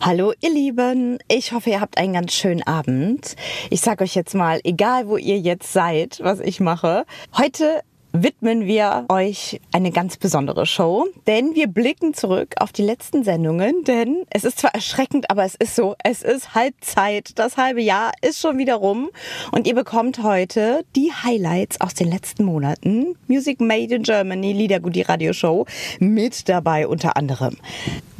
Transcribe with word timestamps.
Hallo 0.00 0.32
ihr 0.40 0.50
Lieben, 0.50 1.18
ich 1.26 1.50
hoffe, 1.50 1.70
ihr 1.70 1.80
habt 1.80 1.98
einen 1.98 2.12
ganz 2.12 2.32
schönen 2.32 2.62
Abend. 2.62 3.34
Ich 3.68 3.80
sage 3.80 4.04
euch 4.04 4.14
jetzt 4.14 4.32
mal, 4.32 4.60
egal 4.62 5.08
wo 5.08 5.16
ihr 5.16 5.38
jetzt 5.40 5.72
seid, 5.72 6.20
was 6.22 6.38
ich 6.38 6.60
mache, 6.60 7.04
heute 7.36 7.82
widmen 8.12 8.66
wir 8.66 9.04
euch 9.08 9.60
eine 9.72 9.90
ganz 9.90 10.16
besondere 10.16 10.66
Show, 10.66 11.06
denn 11.26 11.54
wir 11.54 11.66
blicken 11.66 12.14
zurück 12.14 12.54
auf 12.58 12.72
die 12.72 12.82
letzten 12.82 13.24
Sendungen, 13.24 13.84
denn 13.84 14.24
es 14.30 14.44
ist 14.44 14.58
zwar 14.58 14.74
erschreckend, 14.74 15.30
aber 15.30 15.44
es 15.44 15.54
ist 15.54 15.76
so, 15.76 15.94
es 16.02 16.22
ist 16.22 16.54
Halbzeit, 16.54 17.38
das 17.38 17.56
halbe 17.56 17.82
Jahr 17.82 18.12
ist 18.22 18.40
schon 18.40 18.58
wieder 18.58 18.76
rum 18.76 19.10
und 19.52 19.66
ihr 19.66 19.74
bekommt 19.74 20.22
heute 20.22 20.84
die 20.96 21.12
Highlights 21.12 21.80
aus 21.80 21.94
den 21.94 22.08
letzten 22.08 22.44
Monaten, 22.44 23.16
Music 23.26 23.60
Made 23.60 23.94
in 23.94 24.02
Germany, 24.02 24.52
Liedergut, 24.52 24.94
die 24.94 25.02
Radioshow, 25.02 25.66
mit 25.98 26.48
dabei 26.48 26.86
unter 26.86 27.16
anderem 27.16 27.56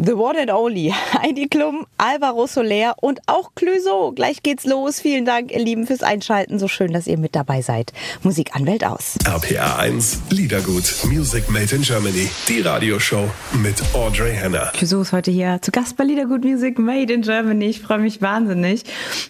The 0.01 0.13
One 0.13 0.41
and 0.41 0.53
Only, 0.53 0.95
Heidi 1.23 1.49
Klum, 1.49 1.85
Alvaro 1.97 2.47
Soler 2.47 2.95
und 3.01 3.19
auch 3.27 3.51
Clüso. 3.57 4.13
Gleich 4.13 4.45
geht's 4.45 4.65
los. 4.65 5.01
Vielen 5.01 5.25
Dank, 5.25 5.51
ihr 5.51 5.59
Lieben, 5.59 5.89
fürs 5.89 6.05
Einschalten. 6.05 6.61
So 6.61 6.69
schön, 6.69 6.93
dass 6.93 7.09
ihr 7.09 7.19
mit 7.19 7.35
dabei 7.35 7.63
seid. 7.63 7.93
Musikanwält 8.23 8.85
aus. 8.85 9.19
RPA 9.27 9.88
1, 9.89 10.21
Liedergut, 10.31 10.85
Music 11.07 11.49
Made 11.49 11.75
in 11.75 11.81
Germany, 11.81 12.29
die 12.47 12.61
Radioshow 12.61 13.31
mit 13.63 13.83
Audrey 13.95 14.35
Henner. 14.35 14.71
Clüso 14.75 15.01
ist 15.01 15.13
heute 15.13 15.31
hier 15.31 15.61
zu 15.63 15.71
Gast 15.71 15.97
bei 15.97 16.05
Liedergut 16.05 16.45
Music 16.45 16.79
Made 16.79 17.11
in 17.11 17.23
Germany. 17.23 17.65
Ich 17.65 17.81
freue 17.81 17.99
mich 17.99 18.21
wahnsinnig. 18.21 18.85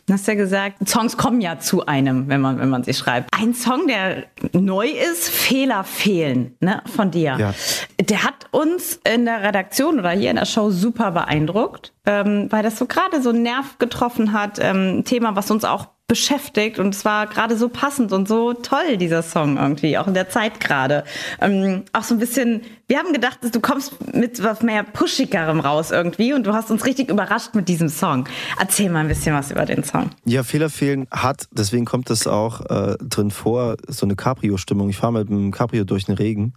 Du 0.07 0.15
hast 0.15 0.27
ja 0.27 0.35
gesagt, 0.35 0.89
Songs 0.89 1.17
kommen 1.17 1.41
ja 1.41 1.61
zu 1.61 1.87
einem, 1.87 2.29
wenn 2.29 2.41
man, 2.41 2.59
wenn 2.59 2.71
man 2.71 2.83
sie 2.83 2.93
schreibt. 2.93 3.33
Ein 3.33 3.55
Song, 3.55 3.87
der 3.87 4.25
neu 4.53 4.89
ist, 4.89 5.29
Fehler 5.29 5.85
fehlen, 5.85 6.57
ne, 6.59 6.83
von 6.93 7.13
dir. 7.13 7.37
Ja. 7.39 7.55
Der 8.01 8.25
hat 8.25 8.47
uns 8.51 8.99
in 9.09 9.27
der 9.27 9.43
Redaktion 9.45 10.01
oder 10.01 10.11
hier 10.11 10.31
in 10.31 10.37
der 10.37 10.45
Show 10.45 10.59
Show 10.59 10.71
super 10.73 11.13
beeindruckt, 11.13 11.93
ähm, 12.09 12.51
weil 12.51 12.63
das 12.63 12.79
so 12.79 12.87
gerade 12.87 13.21
so 13.23 13.29
einen 13.29 13.43
Nerv 13.43 13.79
getroffen 13.79 14.33
hat. 14.33 14.59
Ähm, 14.61 15.05
Thema, 15.05 15.37
was 15.37 15.51
uns 15.51 15.65
auch 15.65 15.89
beschäftigt 16.09 16.79
und 16.79 16.95
es 16.95 17.05
war 17.05 17.27
gerade 17.27 17.55
so 17.59 17.69
passend 17.69 18.15
und 18.15 18.27
so 18.27 18.55
toll, 18.55 18.97
dieser 18.97 19.23
Song 19.23 19.59
irgendwie, 19.59 19.99
auch 19.99 20.07
in 20.07 20.15
der 20.15 20.31
Zeit 20.31 20.59
gerade. 20.59 21.05
Ähm, 21.39 21.83
auch 21.93 22.03
so 22.03 22.15
ein 22.15 22.19
bisschen, 22.19 22.63
wir 22.87 22.97
haben 22.97 23.13
gedacht, 23.13 23.41
du 23.43 23.61
kommst 23.61 23.93
mit 24.15 24.43
was 24.43 24.63
mehr 24.63 24.85
Pushigerem 24.85 25.61
raus 25.61 25.91
irgendwie 25.91 26.33
und 26.33 26.47
du 26.47 26.55
hast 26.55 26.71
uns 26.71 26.87
richtig 26.87 27.11
überrascht 27.11 27.55
mit 27.55 27.69
diesem 27.69 27.91
Song. 27.91 28.25
Erzähl 28.59 28.89
mal 28.89 29.01
ein 29.01 29.09
bisschen 29.09 29.35
was 29.35 29.51
über 29.51 29.67
den 29.67 29.85
Song. 29.85 30.09
Ja, 30.25 30.45
Fehler 30.45 30.71
fehlen 30.71 31.07
hat, 31.11 31.47
deswegen 31.53 31.85
kommt 31.85 32.09
das 32.09 32.27
auch 32.27 32.63
äh, 32.71 32.97
drin 33.03 33.31
vor, 33.31 33.77
so 33.87 34.07
eine 34.07 34.17
Cabrio-Stimmung. 34.17 34.89
Ich 34.89 34.97
fahre 34.97 35.13
mit 35.13 35.29
dem 35.29 35.51
Cabrio 35.51 35.85
durch 35.85 36.07
den 36.07 36.15
Regen. 36.15 36.55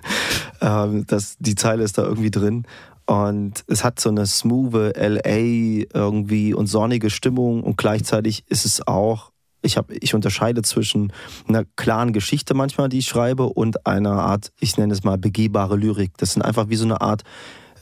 ähm, 0.60 1.06
das, 1.06 1.36
die 1.38 1.54
Zeile 1.54 1.84
ist 1.84 1.98
da 1.98 2.02
irgendwie 2.02 2.32
drin. 2.32 2.66
Und 3.08 3.64
es 3.68 3.84
hat 3.84 3.98
so 3.98 4.10
eine 4.10 4.26
smooth 4.26 4.94
LA 4.94 5.86
irgendwie 5.94 6.52
und 6.52 6.66
sonnige 6.66 7.08
Stimmung 7.08 7.62
und 7.62 7.78
gleichzeitig 7.78 8.44
ist 8.48 8.66
es 8.66 8.86
auch, 8.86 9.32
ich, 9.62 9.78
hab, 9.78 9.90
ich 9.90 10.14
unterscheide 10.14 10.60
zwischen 10.60 11.10
einer 11.48 11.64
klaren 11.76 12.12
Geschichte 12.12 12.52
manchmal, 12.52 12.90
die 12.90 12.98
ich 12.98 13.06
schreibe, 13.06 13.44
und 13.44 13.86
einer 13.86 14.12
Art, 14.12 14.52
ich 14.60 14.76
nenne 14.76 14.92
es 14.92 15.04
mal 15.04 15.16
begehbare 15.16 15.76
Lyrik. 15.76 16.18
Das 16.18 16.34
sind 16.34 16.42
einfach 16.42 16.68
wie 16.68 16.76
so 16.76 16.84
eine 16.84 17.00
Art 17.00 17.22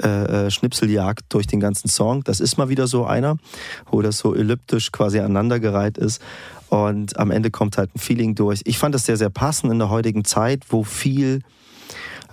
äh, 0.00 0.47
äh, 0.47 0.50
Schnipseljagd 0.52 1.24
durch 1.30 1.48
den 1.48 1.58
ganzen 1.58 1.88
Song. 1.88 2.22
Das 2.22 2.38
ist 2.38 2.56
mal 2.56 2.69
wieder 2.69 2.86
so 2.86 3.04
einer, 3.04 3.36
wo 3.91 4.02
das 4.02 4.19
so 4.19 4.32
elliptisch 4.32 4.92
quasi 4.92 5.19
aneinandergereiht 5.19 5.98
ist. 5.98 6.22
Und 6.69 7.19
am 7.19 7.32
Ende 7.32 7.50
kommt 7.50 7.78
halt 7.78 7.97
ein 7.97 7.98
Feeling 7.98 8.36
durch. 8.36 8.60
Ich 8.64 8.78
fand 8.78 8.94
das 8.94 9.06
sehr, 9.06 9.16
sehr 9.16 9.30
passend 9.30 9.72
in 9.72 9.80
der 9.80 9.91
heutigen 9.91 10.24
Zeit, 10.24 10.62
wo 10.69 10.84
viel 10.84 11.42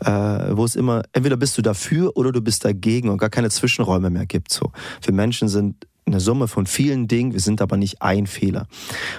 äh, 0.03 0.57
wo 0.57 0.65
es 0.65 0.75
immer, 0.75 1.03
entweder 1.13 1.37
bist 1.37 1.57
du 1.57 1.61
dafür 1.61 2.15
oder 2.15 2.31
du 2.31 2.41
bist 2.41 2.65
dagegen 2.65 3.09
und 3.09 3.17
gar 3.17 3.29
keine 3.29 3.49
Zwischenräume 3.49 4.09
mehr 4.09 4.25
gibt. 4.25 4.51
So. 4.51 4.71
Für 5.01 5.11
Menschen 5.11 5.47
sind 5.47 5.87
eine 6.05 6.19
Summe 6.19 6.47
von 6.47 6.65
vielen 6.65 7.07
Dingen, 7.07 7.33
wir 7.33 7.39
sind 7.39 7.61
aber 7.61 7.77
nicht 7.77 8.01
ein 8.01 8.27
Fehler. 8.27 8.67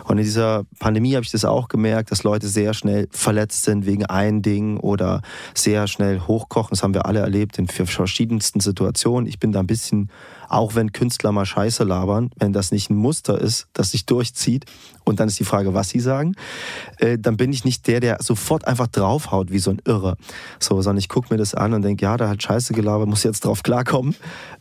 Und 0.05 0.19
in 0.19 0.25
dieser 0.25 0.65
Pandemie 0.79 1.15
habe 1.15 1.25
ich 1.25 1.31
das 1.31 1.45
auch 1.45 1.69
gemerkt, 1.69 2.11
dass 2.11 2.25
Leute 2.25 2.47
sehr 2.49 2.75
schnell 2.75 3.09
verletzt 3.11 3.65
sind 3.65 3.87
wegen 3.87 4.05
ein 4.05 4.43
Ding 4.43 4.77
oder 4.77 5.23
sehr 5.55 5.87
schnell 5.87 6.21
hochkochen. 6.21 6.71
Das 6.71 6.83
haben 6.83 6.95
wir 6.95 7.07
alle 7.07 7.21
erlebt 7.21 7.59
in 7.59 7.69
verschiedensten 7.69 8.61
Situationen. 8.61 9.27
Ich 9.27 9.39
bin 9.39 9.53
da 9.53 9.61
ein 9.61 9.67
bisschen 9.67 10.11
auch 10.55 10.75
wenn 10.75 10.93
Künstler 10.93 11.33
mal 11.33 11.45
Scheiße 11.45 11.85
labern, 11.85 12.31
wenn 12.39 12.53
das 12.53 12.71
nicht 12.71 12.91
ein 12.91 12.97
Muster 12.97 13.41
ist, 13.41 13.67
das 13.73 13.91
sich 13.91 14.07
durchzieht, 14.07 14.67
und 15.05 15.21
dann 15.21 15.29
ist 15.29 15.39
die 15.39 15.45
Frage, 15.45 15.75
was 15.75 15.91
sie 15.91 16.01
sagen, 16.01 16.35
äh, 16.99 17.19
dann 17.19 17.37
bin 17.37 17.53
ich 17.53 17.65
nicht 17.65 17.87
der, 17.87 18.01
der 18.01 18.19
sofort 18.23 18.67
einfach 18.67 18.87
draufhaut 18.87 19.51
wie 19.51 19.59
so 19.59 19.71
ein 19.71 19.83
Irre. 19.85 20.17
So, 20.59 20.81
sondern 20.81 20.99
ich 20.99 21.09
gucke 21.09 21.33
mir 21.33 21.39
das 21.39 21.55
an 21.55 21.75
und 21.75 21.83
denke, 21.83 22.05
ja, 22.05 22.17
da 22.17 22.29
hat 22.29 22.43
Scheiße 22.43 22.73
gelabert, 22.73 23.09
muss 23.09 23.23
jetzt 23.23 23.45
drauf 23.45 23.63
klarkommen. 23.63 24.15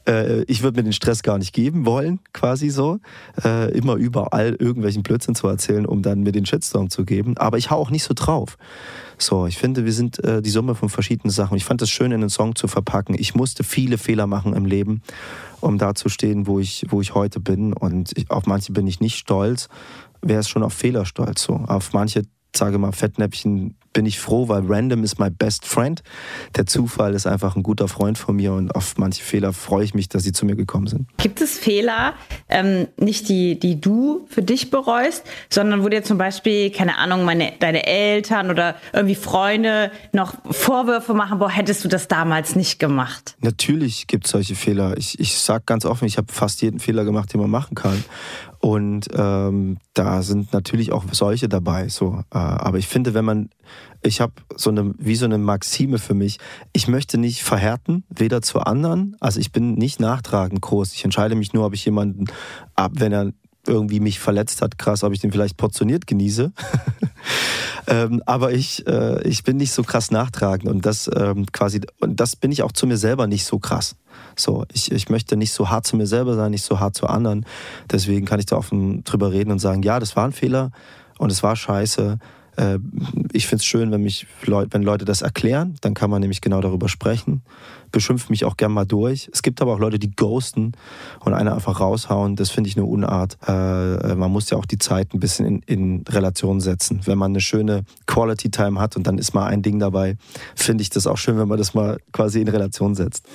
Äh, 0.08 0.44
ich 0.44 0.62
würde 0.62 0.80
mir 0.80 0.84
den 0.84 0.94
Stress 0.94 1.24
gar 1.24 1.38
nicht 1.38 1.54
geben 1.54 1.86
wollen, 1.86 2.20
quasi 2.34 2.70
so. 2.70 3.00
Äh, 3.44 3.72
immer 3.72 3.96
überall 3.96 4.56
irgendwelchen 4.60 5.04
Blödsinn 5.04 5.36
zu 5.36 5.48
erzählen, 5.48 5.86
um 5.86 6.02
dann 6.02 6.22
mir 6.22 6.34
den 6.34 6.46
Shitstorm 6.46 6.90
zu 6.90 7.06
geben. 7.06 7.38
Aber 7.38 7.58
ich 7.58 7.72
hau 7.72 7.78
auch 7.78 7.90
nicht 7.90 8.04
so 8.04 8.14
drauf. 8.14 8.58
So, 9.24 9.48
ich 9.48 9.58
finde, 9.58 9.86
wir 9.86 9.94
sind 9.94 10.22
äh, 10.24 10.42
die 10.42 10.50
Summe 10.50 10.76
von 10.76 10.90
verschiedenen 10.90 11.32
Sachen. 11.32 11.56
Ich 11.56 11.64
fand 11.64 11.82
es 11.82 11.90
schön, 11.90 12.12
in 12.12 12.22
einen 12.22 12.30
Song 12.30 12.56
zu 12.56 12.68
verpacken. 12.68 13.16
Ich 13.18 13.36
musste 13.36 13.64
viele 13.64 13.98
Fehler 13.98 14.28
machen 14.28 14.54
im 14.54 14.66
Leben, 14.66 15.02
um 15.62 15.78
da 15.78 15.96
zu 15.96 16.10
stehen, 16.10 16.46
wo 16.46 16.60
ich, 16.60 16.86
wo 16.90 17.00
ich 17.00 17.16
heute 17.16 17.40
bin. 17.40 17.72
Und 17.72 18.12
ich, 18.18 18.30
auf 18.30 18.46
manche 18.46 18.74
bin 18.74 18.86
ich 18.86 19.00
nicht 19.00 19.16
stolz. 19.16 19.70
Wer 20.22 20.42
ist 20.42 20.50
schon 20.50 20.62
auf 20.62 20.74
Fehler 20.74 21.06
stolz? 21.06 21.44
So, 21.44 21.54
auf 21.54 21.94
manche 21.94 22.24
sage 22.56 22.78
mal, 22.78 22.92
Fettnäpfchen 22.92 23.76
bin 23.94 24.06
ich 24.06 24.20
froh, 24.20 24.48
weil 24.50 24.64
Random 24.66 25.04
ist 25.04 25.20
my 25.20 25.30
best 25.30 25.66
friend. 25.66 26.04
Der 26.56 26.66
Zufall 26.66 27.14
ist 27.14 27.28
einfach 27.28 27.56
ein 27.56 27.64
guter 27.64 27.88
Freund 27.88 28.18
von 28.18 28.36
mir 28.36 28.54
und 28.54 28.76
auf 28.76 28.98
manche 28.98 29.24
Fehler 29.24 29.54
freue 29.54 29.86
ich 29.86 29.94
mich, 29.94 30.10
dass 30.10 30.24
sie 30.24 30.32
zu 30.32 30.46
mir 30.46 30.56
gekommen 30.56 30.88
sind. 30.88 31.08
Gibt 31.18 31.42
es 31.42 31.58
Fehler, 31.58 32.14
ähm, 32.50 32.88
nicht 32.98 33.30
die, 33.30 33.60
die 33.60 33.80
du 33.80 34.26
für 34.30 34.42
dich 34.42 34.72
bereust, 34.72 35.24
sondern 35.50 35.84
wo 35.84 35.90
dir 35.90 36.04
zum 36.04 36.18
Beispiel, 36.18 36.72
keine 36.72 36.98
Ahnung, 36.98 37.24
meine, 37.24 37.54
deine 37.60 37.86
Eltern 37.86 38.50
oder 38.50 38.76
irgendwie 38.92 39.16
Freunde 39.16 39.92
noch 40.12 40.34
Vorwürfe 40.50 41.14
machen, 41.14 41.40
boah, 41.40 41.50
hättest 41.50 41.84
du 41.84 41.88
das 41.88 42.08
damals 42.08 42.56
nicht 42.56 42.80
gemacht? 42.80 43.36
Natürlich 43.42 44.08
gibt 44.08 44.26
es 44.26 44.32
solche 44.32 44.56
Fehler. 44.56 44.98
Ich, 44.98 45.20
ich 45.20 45.38
sage 45.38 45.64
ganz 45.66 45.86
offen, 45.86 46.06
ich 46.06 46.18
habe 46.18 46.32
fast 46.32 46.62
jeden 46.62 46.80
Fehler 46.80 47.06
gemacht, 47.06 47.32
den 47.32 47.42
man 47.42 47.52
machen 47.52 47.76
kann. 47.76 48.04
Und 48.64 49.10
ähm, 49.14 49.76
da 49.94 50.22
sind 50.22 50.54
natürlich 50.54 50.94
auch 50.94 51.04
solche 51.12 51.50
dabei. 51.50 51.90
So, 51.90 52.24
äh, 52.34 52.38
aber 52.38 52.78
ich 52.78 52.88
finde, 52.88 53.14
wenn 53.14 53.26
man, 53.26 53.50
ich 54.02 54.22
habe 54.22 54.32
so 54.56 54.70
eine, 54.70 54.94
wie 54.98 55.18
so 55.18 55.26
eine 55.26 55.38
Maxime 55.38 55.98
für 55.98 56.14
mich. 56.14 56.40
Ich 56.72 56.88
möchte 56.88 57.18
nicht 57.18 57.44
verhärten, 57.44 58.06
weder 58.08 58.42
zu 58.42 58.62
anderen. 58.62 59.18
Also 59.20 59.42
ich 59.42 59.52
bin 59.52 59.74
nicht 59.74 60.00
nachtragend 60.00 60.62
groß. 60.62 60.94
Ich 60.94 61.04
entscheide 61.04 61.36
mich 61.36 61.52
nur, 61.52 61.66
ob 61.66 61.74
ich 61.74 61.84
jemanden 61.84 62.24
ab, 62.74 62.94
wenn 62.96 63.12
er 63.12 63.34
irgendwie 63.66 64.00
mich 64.00 64.20
verletzt 64.20 64.62
hat, 64.62 64.78
krass, 64.78 65.04
ob 65.04 65.14
ich 65.14 65.20
den 65.20 65.32
vielleicht 65.32 65.58
portioniert 65.58 66.08
genieße. 66.08 66.52
ähm, 67.88 68.22
aber 68.26 68.52
ich, 68.52 68.86
äh, 68.88 69.26
ich 69.28 69.44
bin 69.44 69.58
nicht 69.58 69.72
so 69.72 69.84
krass 69.84 70.12
nachtragend 70.12 70.70
und 70.70 70.86
das 70.86 71.10
ähm, 71.16 71.46
quasi, 71.52 71.82
und 72.00 72.20
das 72.20 72.36
bin 72.36 72.52
ich 72.52 72.64
auch 72.64 72.72
zu 72.72 72.88
mir 72.88 72.98
selber 72.98 73.28
nicht 73.28 73.46
so 73.46 73.60
krass. 73.60 73.96
So, 74.36 74.66
ich, 74.74 74.92
ich 74.92 75.10
möchte 75.10 75.38
nicht 75.38 75.54
so 75.54 75.70
hart 75.70 75.88
zu 75.88 75.96
mir 75.96 76.08
selber 76.08 76.36
sein, 76.36 76.52
nicht 76.52 76.66
so 76.66 76.80
hart 76.80 76.96
zu 76.96 77.08
anderen. 77.08 77.46
Deswegen 77.92 78.26
kann 78.26 78.40
ich 78.40 78.46
da 78.48 78.58
offen 78.58 79.04
drüber 79.04 79.32
reden 79.32 79.52
und 79.52 79.60
sagen, 79.60 79.84
ja, 79.84 80.00
das 80.00 80.16
war 80.16 80.26
ein 80.26 80.34
Fehler 80.34 80.72
und 81.18 81.32
es 81.32 81.44
war 81.44 81.56
scheiße. 81.56 82.20
Äh, 82.58 82.80
ich 83.32 83.48
finde 83.48 83.62
es 83.62 83.66
schön, 83.66 83.92
wenn, 83.92 84.02
mich 84.02 84.28
Leut, 84.46 84.70
wenn 84.72 84.84
Leute 84.84 85.06
das 85.06 85.22
erklären, 85.22 85.76
dann 85.82 85.94
kann 85.94 86.10
man 86.10 86.22
nämlich 86.22 86.42
genau 86.42 86.62
darüber 86.62 86.90
sprechen. 86.90 87.42
Beschimpft 87.92 88.30
mich 88.30 88.44
auch 88.46 88.58
gern 88.58 88.72
mal 88.72 88.86
durch. 88.86 89.30
Es 89.32 89.44
gibt 89.44 89.62
aber 89.62 89.74
auch 89.74 89.80
Leute, 89.80 90.00
die 90.00 90.16
ghosten 90.16 90.72
und 91.20 91.34
eine 91.34 91.54
einfach 91.54 91.80
raushauen. 91.80 92.36
Das 92.36 92.50
finde 92.50 92.70
ich 92.70 92.76
eine 92.76 92.86
Unart. 92.86 93.38
Äh, 93.48 94.16
man 94.16 94.32
muss 94.32 94.50
ja 94.50 94.58
auch 94.58 94.66
die 94.66 94.80
Zeit 94.80 95.14
ein 95.14 95.20
bisschen 95.20 95.46
in, 95.46 95.62
in 95.68 96.04
Relation 96.10 96.60
setzen. 96.60 97.02
Wenn 97.06 97.18
man 97.18 97.32
eine 97.32 97.42
schöne 97.42 97.84
Quality 98.08 98.50
Time 98.50 98.80
hat 98.80 98.96
und 98.96 99.06
dann 99.06 99.18
ist 99.18 99.34
mal 99.34 99.46
ein 99.46 99.62
Ding 99.62 99.80
dabei, 99.80 100.18
finde 100.56 100.82
ich 100.82 100.90
das 100.90 101.06
auch 101.06 101.18
schön, 101.18 101.38
wenn 101.38 101.48
man 101.48 101.58
das 101.60 101.74
mal 101.74 102.00
quasi 102.12 102.42
in 102.42 102.48
Relation 102.48 102.96
setzt. 102.96 103.26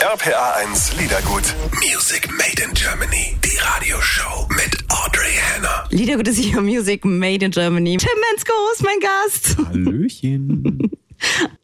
RPA 0.00 0.54
1 0.64 0.98
Liedergut. 0.98 1.54
Music 1.74 2.30
Made 2.30 2.62
in 2.62 2.72
Germany. 2.74 3.36
Die 3.44 3.58
Radioshow 3.58 4.48
mit 4.48 4.85
Liedergut 5.96 6.28
ist 6.28 6.38
hier 6.38 6.60
Music 6.60 7.06
Made 7.06 7.42
in 7.42 7.50
Germany. 7.50 7.96
Tim 7.96 8.10
Mensko 8.30 8.52
ist 8.74 8.84
mein 8.84 9.00
Gast. 9.00 9.56
Hallöchen. 9.66 10.90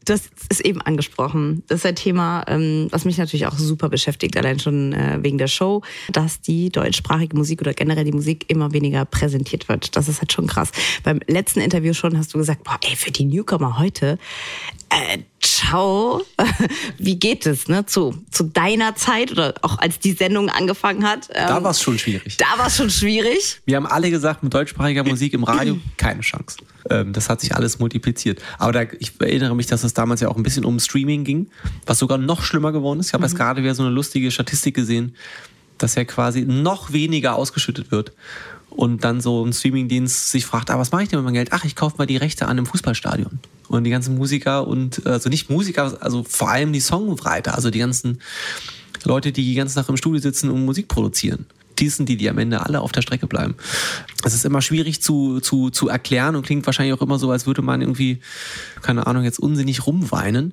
Das 0.06 0.30
ist 0.48 0.64
eben 0.64 0.80
angesprochen. 0.80 1.62
Das 1.68 1.80
ist 1.80 1.86
ein 1.86 1.94
Thema, 1.94 2.42
ähm, 2.48 2.88
was 2.90 3.04
mich 3.04 3.18
natürlich 3.18 3.46
auch 3.46 3.56
super 3.58 3.90
beschäftigt, 3.90 4.34
allein 4.38 4.58
schon 4.58 4.94
äh, 4.94 5.18
wegen 5.20 5.36
der 5.36 5.46
Show, 5.46 5.82
dass 6.10 6.40
die 6.40 6.70
deutschsprachige 6.70 7.36
Musik 7.36 7.60
oder 7.60 7.74
generell 7.74 8.04
die 8.04 8.12
Musik 8.12 8.46
immer 8.48 8.72
weniger 8.72 9.04
präsentiert 9.04 9.68
wird. 9.68 9.94
Das 9.94 10.08
ist 10.08 10.22
halt 10.22 10.32
schon 10.32 10.46
krass. 10.46 10.72
Beim 11.04 11.20
letzten 11.26 11.60
Interview 11.60 11.92
schon 11.92 12.16
hast 12.16 12.32
du 12.32 12.38
gesagt, 12.38 12.64
boah, 12.64 12.78
ey, 12.82 12.96
für 12.96 13.10
die 13.10 13.26
Newcomer 13.26 13.78
heute, 13.78 14.18
äh, 14.88 15.18
ciao, 15.42 16.22
wie 16.98 17.18
geht 17.18 17.46
es, 17.46 17.68
ne? 17.68 17.84
Zu, 17.84 18.22
zu 18.30 18.44
deiner 18.44 18.94
Zeit 18.94 19.32
oder 19.32 19.54
auch 19.62 19.78
als 19.78 19.98
die 19.98 20.12
Sendung 20.12 20.48
angefanung 20.48 21.04
hat? 21.04 21.28
Ähm, 21.34 21.48
da 21.48 21.62
war 21.62 21.72
es 21.72 21.82
schon 21.82 21.98
schwierig. 21.98 22.36
Da 22.38 22.58
war 22.58 22.68
es 22.68 22.76
schon 22.76 22.90
schwierig. 22.90 23.60
Wir 23.66 23.76
haben 23.76 23.86
alle 23.86 24.10
gesagt, 24.10 24.42
mit 24.42 24.54
deutschsprachiger 24.54 25.04
Musik 25.04 25.34
im 25.34 25.44
Radio 25.44 25.78
keine 25.96 26.22
Chance. 26.22 26.58
Ähm, 26.88 27.12
das 27.12 27.28
hat 27.28 27.40
sich 27.40 27.54
alles 27.54 27.78
multipliziert. 27.78 28.40
Aber 28.58 28.72
da, 28.72 28.82
ich 28.98 29.20
erinnere 29.20 29.54
mich, 29.54 29.66
dass 29.66 29.84
es 29.84 29.94
damals 29.94 30.20
ja 30.20 30.28
auch 30.28 30.36
ein 30.36 30.42
bisschen 30.42 30.64
um 30.64 30.78
Streaming 30.80 31.24
ging, 31.24 31.50
was 31.86 31.98
sogar 31.98 32.18
noch 32.18 32.42
schlimmer 32.42 32.72
geworden 32.72 33.00
ist. 33.00 33.08
Ich 33.08 33.12
habe 33.12 33.22
mhm. 33.22 33.26
erst 33.26 33.36
gerade 33.36 33.62
wieder 33.62 33.74
so 33.74 33.82
eine 33.82 33.92
lustige 33.92 34.30
Statistik 34.30 34.74
gesehen, 34.74 35.16
dass 35.78 35.96
ja 35.96 36.04
quasi 36.04 36.42
noch 36.42 36.92
weniger 36.92 37.34
ausgeschüttet 37.34 37.90
wird. 37.90 38.12
Und 38.74 39.04
dann 39.04 39.20
so 39.20 39.44
ein 39.44 39.52
Streamingdienst 39.52 40.30
sich 40.30 40.46
fragt, 40.46 40.70
ah, 40.70 40.78
was 40.78 40.92
mache 40.92 41.02
ich 41.02 41.08
denn 41.08 41.18
mit 41.18 41.24
meinem 41.24 41.34
Geld? 41.34 41.52
Ach, 41.52 41.64
ich 41.64 41.76
kaufe 41.76 41.96
mal 41.98 42.06
die 42.06 42.16
Rechte 42.16 42.46
an 42.46 42.52
einem 42.52 42.66
Fußballstadion. 42.66 43.38
Und 43.68 43.84
die 43.84 43.90
ganzen 43.90 44.16
Musiker 44.16 44.66
und, 44.66 45.06
also 45.06 45.28
nicht 45.28 45.50
Musiker, 45.50 45.96
also 46.00 46.24
vor 46.24 46.50
allem 46.50 46.72
die 46.72 46.80
Songwriter, 46.80 47.54
also 47.54 47.70
die 47.70 47.78
ganzen 47.78 48.20
Leute, 49.04 49.32
die 49.32 49.44
die 49.44 49.54
ganze 49.54 49.78
Nacht 49.78 49.88
im 49.88 49.96
Studio 49.96 50.20
sitzen 50.20 50.50
und 50.50 50.64
Musik 50.64 50.88
produzieren. 50.88 51.46
Die 51.78 51.88
sind 51.88 52.08
die, 52.08 52.16
die 52.16 52.28
am 52.28 52.38
Ende 52.38 52.64
alle 52.64 52.80
auf 52.80 52.92
der 52.92 53.02
Strecke 53.02 53.26
bleiben. 53.26 53.54
Es 54.24 54.34
ist 54.34 54.44
immer 54.44 54.62
schwierig 54.62 55.02
zu, 55.02 55.40
zu, 55.40 55.70
zu 55.70 55.88
erklären 55.88 56.36
und 56.36 56.44
klingt 56.44 56.66
wahrscheinlich 56.66 56.94
auch 56.94 57.02
immer 57.02 57.18
so, 57.18 57.30
als 57.30 57.46
würde 57.46 57.62
man 57.62 57.80
irgendwie, 57.80 58.20
keine 58.82 59.06
Ahnung, 59.06 59.24
jetzt 59.24 59.38
unsinnig 59.38 59.86
rumweinen. 59.86 60.52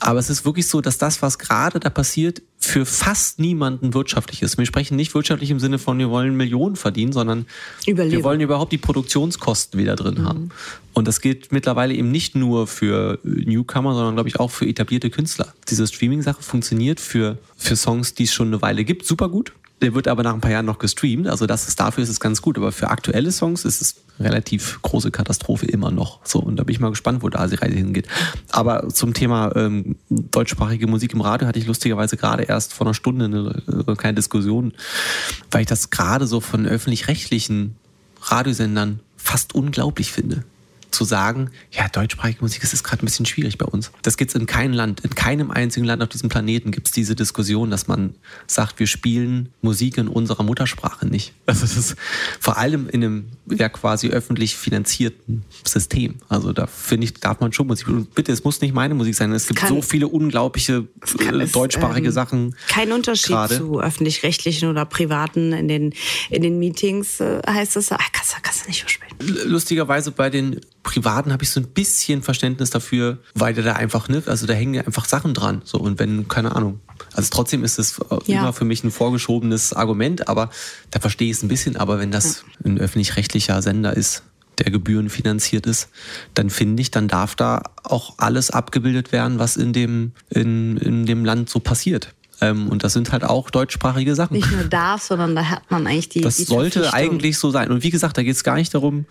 Aber 0.00 0.18
es 0.18 0.30
ist 0.30 0.44
wirklich 0.44 0.68
so, 0.68 0.80
dass 0.80 0.98
das, 0.98 1.22
was 1.22 1.38
gerade 1.38 1.80
da 1.80 1.90
passiert, 1.90 2.42
für 2.58 2.84
fast 2.84 3.38
niemanden 3.38 3.94
wirtschaftlich 3.94 4.42
ist. 4.42 4.58
Wir 4.58 4.66
sprechen 4.66 4.96
nicht 4.96 5.14
wirtschaftlich 5.14 5.50
im 5.50 5.60
Sinne 5.60 5.78
von, 5.78 5.98
wir 5.98 6.10
wollen 6.10 6.36
Millionen 6.36 6.76
verdienen, 6.76 7.12
sondern 7.12 7.46
Überleben. 7.86 8.16
wir 8.16 8.24
wollen 8.24 8.40
überhaupt 8.40 8.72
die 8.72 8.78
Produktionskosten 8.78 9.78
wieder 9.78 9.94
drin 9.94 10.24
haben. 10.24 10.40
Mhm. 10.40 10.50
Und 10.94 11.06
das 11.06 11.20
gilt 11.20 11.52
mittlerweile 11.52 11.94
eben 11.94 12.10
nicht 12.10 12.34
nur 12.34 12.66
für 12.66 13.18
Newcomer, 13.22 13.94
sondern 13.94 14.14
glaube 14.14 14.28
ich 14.28 14.40
auch 14.40 14.50
für 14.50 14.66
etablierte 14.66 15.10
Künstler. 15.10 15.52
Diese 15.68 15.86
Streaming-Sache 15.86 16.42
funktioniert 16.42 17.00
für, 17.00 17.38
für 17.56 17.76
Songs, 17.76 18.14
die 18.14 18.24
es 18.24 18.32
schon 18.32 18.48
eine 18.48 18.62
Weile 18.62 18.84
gibt, 18.84 19.06
super 19.06 19.28
gut. 19.28 19.52
Der 19.82 19.94
wird 19.94 20.08
aber 20.08 20.22
nach 20.22 20.32
ein 20.32 20.40
paar 20.40 20.50
Jahren 20.50 20.64
noch 20.64 20.78
gestreamt. 20.78 21.28
Also 21.28 21.46
das 21.46 21.68
ist 21.68 21.78
dafür 21.78 22.02
ist 22.02 22.08
es 22.08 22.18
ganz 22.18 22.40
gut. 22.40 22.56
Aber 22.56 22.72
für 22.72 22.88
aktuelle 22.88 23.30
Songs 23.30 23.64
ist 23.64 23.82
es 23.82 23.96
relativ 24.18 24.80
große 24.82 25.10
Katastrophe 25.10 25.66
immer 25.66 25.90
noch. 25.90 26.20
So 26.24 26.38
und 26.38 26.56
da 26.56 26.64
bin 26.64 26.74
ich 26.74 26.80
mal 26.80 26.90
gespannt, 26.90 27.22
wo 27.22 27.28
da 27.28 27.46
die 27.46 27.56
Reise 27.56 27.74
hingeht. 27.74 28.08
Aber 28.50 28.88
zum 28.88 29.12
Thema 29.12 29.54
ähm, 29.54 29.96
deutschsprachige 30.08 30.86
Musik 30.86 31.12
im 31.12 31.20
Radio 31.20 31.46
hatte 31.46 31.58
ich 31.58 31.66
lustigerweise 31.66 32.16
gerade 32.16 32.44
erst 32.44 32.72
vor 32.72 32.86
einer 32.86 32.94
Stunde 32.94 33.26
eine, 33.26 33.62
eine 33.66 33.96
kleine 33.96 34.14
Diskussion, 34.14 34.72
weil 35.50 35.62
ich 35.62 35.66
das 35.66 35.90
gerade 35.90 36.26
so 36.26 36.40
von 36.40 36.66
öffentlich-rechtlichen 36.66 37.76
Radiosendern 38.22 39.00
fast 39.16 39.54
unglaublich 39.54 40.10
finde 40.10 40.44
zu 40.96 41.04
sagen, 41.04 41.50
ja, 41.70 41.88
deutschsprachige 41.88 42.40
Musik, 42.40 42.62
das 42.62 42.72
ist 42.72 42.82
gerade 42.82 43.02
ein 43.02 43.06
bisschen 43.06 43.26
schwierig 43.26 43.58
bei 43.58 43.66
uns. 43.66 43.92
Das 44.02 44.16
gibt 44.16 44.30
es 44.30 44.34
in 44.34 44.46
keinem 44.46 44.72
Land, 44.72 45.00
in 45.00 45.14
keinem 45.14 45.50
einzigen 45.50 45.86
Land 45.86 46.02
auf 46.02 46.08
diesem 46.08 46.28
Planeten 46.28 46.70
gibt 46.72 46.88
es 46.88 46.92
diese 46.92 47.14
Diskussion, 47.14 47.70
dass 47.70 47.86
man 47.86 48.14
sagt, 48.46 48.78
wir 48.80 48.86
spielen 48.86 49.50
Musik 49.62 49.98
in 49.98 50.08
unserer 50.08 50.42
Muttersprache 50.42 51.06
nicht. 51.06 51.32
Also 51.46 51.60
das 51.66 51.76
ist 51.76 51.96
vor 52.40 52.56
allem 52.56 52.88
in 52.88 53.04
einem 53.04 53.26
ja 53.50 53.68
quasi 53.68 54.08
öffentlich 54.08 54.56
finanzierten 54.56 55.44
System. 55.64 56.16
Also 56.28 56.52
da 56.52 56.66
finde 56.66 57.04
ich, 57.04 57.14
darf 57.14 57.40
man 57.40 57.52
schon 57.52 57.66
Musik. 57.66 57.88
Und 57.88 58.14
bitte, 58.14 58.32
es 58.32 58.42
muss 58.44 58.60
nicht 58.60 58.74
meine 58.74 58.94
Musik 58.94 59.14
sein. 59.14 59.30
Es 59.32 59.46
gibt 59.46 59.60
kann- 59.60 59.68
so 59.68 59.82
viele 59.82 60.08
unglaubliche 60.08 60.86
äh, 61.20 61.30
es, 61.42 61.52
deutschsprachige 61.52 62.06
ähm, 62.08 62.12
Sachen. 62.12 62.56
Kein 62.68 62.92
Unterschied 62.92 63.28
gerade. 63.28 63.56
zu 63.58 63.80
öffentlich-rechtlichen 63.80 64.68
oder 64.70 64.84
privaten. 64.86 65.52
In 65.52 65.68
den, 65.68 65.92
in 66.30 66.42
den 66.42 66.58
Meetings 66.58 67.20
äh, 67.20 67.42
heißt 67.46 67.76
es, 67.76 67.92
ah, 67.92 67.98
kannst, 68.12 68.32
du- 68.32 68.36
kannst 68.42 68.64
du 68.64 68.68
nicht 68.68 68.80
überspielen. 68.82 69.50
lustigerweise 69.50 70.10
bei 70.12 70.30
den 70.30 70.60
Privaten 70.86 71.32
habe 71.32 71.42
ich 71.42 71.50
so 71.50 71.58
ein 71.58 71.66
bisschen 71.66 72.22
Verständnis 72.22 72.70
dafür, 72.70 73.18
weil 73.34 73.52
der 73.54 73.64
da 73.64 73.72
einfach, 73.72 74.08
ne, 74.08 74.22
also 74.26 74.46
da 74.46 74.54
hängen 74.54 74.72
ja 74.72 74.82
einfach 74.82 75.04
Sachen 75.04 75.34
dran. 75.34 75.60
So, 75.64 75.78
und 75.78 75.98
wenn, 75.98 76.28
keine 76.28 76.54
Ahnung. 76.54 76.80
Also 77.12 77.28
trotzdem 77.32 77.64
ist 77.64 77.78
es 77.80 77.98
äh, 77.98 78.16
Ja. 78.26 78.40
immer 78.40 78.52
für 78.52 78.64
mich 78.64 78.84
ein 78.84 78.92
vorgeschobenes 78.92 79.72
Argument, 79.72 80.28
aber 80.28 80.48
da 80.92 81.00
verstehe 81.00 81.28
ich 81.28 81.38
es 81.38 81.42
ein 81.42 81.48
bisschen. 81.48 81.76
Aber 81.76 81.98
wenn 81.98 82.12
das 82.12 82.44
ein 82.64 82.78
öffentlich-rechtlicher 82.78 83.60
Sender 83.62 83.96
ist, 83.96 84.22
der 84.58 84.70
gebührenfinanziert 84.70 85.66
ist, 85.66 85.88
dann 86.34 86.50
finde 86.50 86.80
ich, 86.80 86.90
dann 86.92 87.08
darf 87.08 87.34
da 87.34 87.62
auch 87.82 88.14
alles 88.18 88.50
abgebildet 88.50 89.10
werden, 89.12 89.38
was 89.40 89.56
in 89.56 89.72
dem, 89.72 90.12
in, 90.30 90.76
in 90.76 91.04
dem 91.04 91.24
Land 91.24 91.50
so 91.50 91.58
passiert. 91.58 92.14
Ähm, 92.40 92.68
und 92.68 92.84
das 92.84 92.92
sind 92.92 93.12
halt 93.12 93.24
auch 93.24 93.50
deutschsprachige 93.50 94.14
Sachen. 94.14 94.34
Nicht 94.34 94.50
nur 94.52 94.64
darf, 94.64 95.02
sondern 95.02 95.34
da 95.34 95.48
hat 95.48 95.70
man 95.70 95.86
eigentlich 95.86 96.08
die. 96.08 96.20
Das 96.20 96.36
die 96.36 96.44
sollte 96.44 96.80
Verpflichtung. 96.82 97.12
eigentlich 97.12 97.38
so 97.38 97.50
sein. 97.50 97.70
Und 97.70 97.82
wie 97.82 97.90
gesagt, 97.90 98.18
da 98.18 98.22
geht 98.22 98.36
es 98.36 98.44
gar 98.44 98.56
nicht 98.56 98.74
darum, 98.74 99.06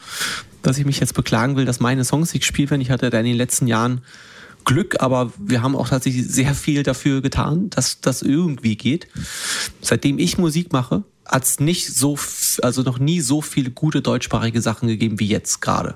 dass 0.62 0.78
ich 0.78 0.86
mich 0.86 1.00
jetzt 1.00 1.14
beklagen 1.14 1.56
will, 1.56 1.66
dass 1.66 1.80
meine 1.80 2.04
Songs 2.04 2.34
nicht 2.34 2.42
gespielt 2.42 2.70
werden. 2.70 2.82
Ich 2.82 2.92
hatte 2.92 3.10
da 3.10 3.20
in 3.20 3.26
den 3.26 3.38
letzten 3.38 3.68
Jahren 3.68 4.02
Glück, 4.64 5.02
aber 5.02 5.32
wir 5.38 5.62
haben 5.62 5.76
auch 5.76 5.90
tatsächlich 5.90 6.28
sehr 6.28 6.54
viel 6.56 6.84
dafür 6.84 7.22
getan, 7.22 7.70
dass 7.70 8.02
das 8.02 8.22
irgendwie 8.22 8.76
geht. 8.76 9.08
Seitdem 9.82 10.20
ich 10.20 10.38
Musik 10.38 10.74
mache, 10.74 11.04
hat 11.26 11.44
es 11.44 11.60
nicht 11.60 11.96
so, 11.96 12.18
also 12.62 12.82
noch 12.82 13.00
nie 13.00 13.22
so 13.22 13.42
viele 13.42 13.72
gute 13.72 14.02
deutschsprachige 14.02 14.62
Sachen 14.62 14.88
gegeben 14.88 15.20
wie 15.20 15.28
jetzt 15.28 15.62
gerade. 15.62 15.96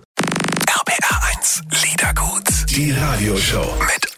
RPR1 0.68 1.62
Liedergut. 1.84 2.44
Die 2.70 2.92
Radioshow 2.92 3.76
mit. 3.80 4.09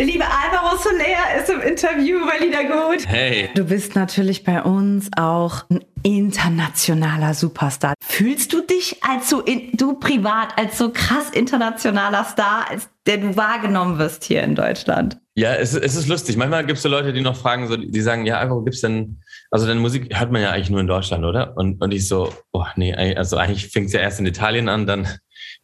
Der 0.00 0.06
liebe 0.06 0.24
Alvaro 0.24 0.78
Soler 0.78 1.38
ist 1.38 1.50
im 1.50 1.60
Interview 1.60 2.20
bei 2.24 2.42
Liedergut. 2.42 3.06
Hey. 3.06 3.50
Du 3.54 3.64
bist 3.64 3.94
natürlich 3.94 4.44
bei 4.44 4.62
uns 4.62 5.10
auch 5.14 5.68
ein 5.68 5.84
internationaler 6.02 7.34
Superstar. 7.34 7.92
Fühlst 8.02 8.54
du 8.54 8.62
dich 8.62 9.04
als 9.06 9.28
so, 9.28 9.42
in, 9.42 9.72
du 9.74 9.98
privat, 9.98 10.56
als 10.56 10.78
so 10.78 10.90
krass 10.90 11.28
internationaler 11.28 12.24
Star, 12.24 12.70
als 12.70 12.88
der 13.04 13.18
du 13.18 13.36
wahrgenommen 13.36 13.98
wirst 13.98 14.24
hier 14.24 14.42
in 14.42 14.54
Deutschland? 14.54 15.18
Ja, 15.34 15.52
es, 15.52 15.74
es 15.74 15.94
ist 15.94 16.08
lustig. 16.08 16.38
Manchmal 16.38 16.64
gibt 16.64 16.78
es 16.78 16.82
so 16.82 16.88
Leute, 16.88 17.12
die 17.12 17.20
noch 17.20 17.36
fragen, 17.36 17.68
so, 17.68 17.76
die 17.76 18.00
sagen, 18.00 18.24
ja, 18.24 18.40
aber 18.40 18.56
wo 18.56 18.62
gibt's 18.62 18.80
denn, 18.80 19.20
also 19.50 19.66
deine 19.66 19.80
Musik 19.80 20.18
hört 20.18 20.32
man 20.32 20.40
ja 20.40 20.50
eigentlich 20.52 20.70
nur 20.70 20.80
in 20.80 20.86
Deutschland, 20.86 21.26
oder? 21.26 21.58
Und, 21.58 21.82
und 21.82 21.92
ich 21.92 22.08
so, 22.08 22.32
oh 22.52 22.64
nee, 22.76 22.94
also 22.94 23.36
eigentlich 23.36 23.68
fängt 23.68 23.88
es 23.88 23.92
ja 23.92 24.00
erst 24.00 24.18
in 24.18 24.24
Italien 24.24 24.70
an, 24.70 24.86
dann 24.86 25.08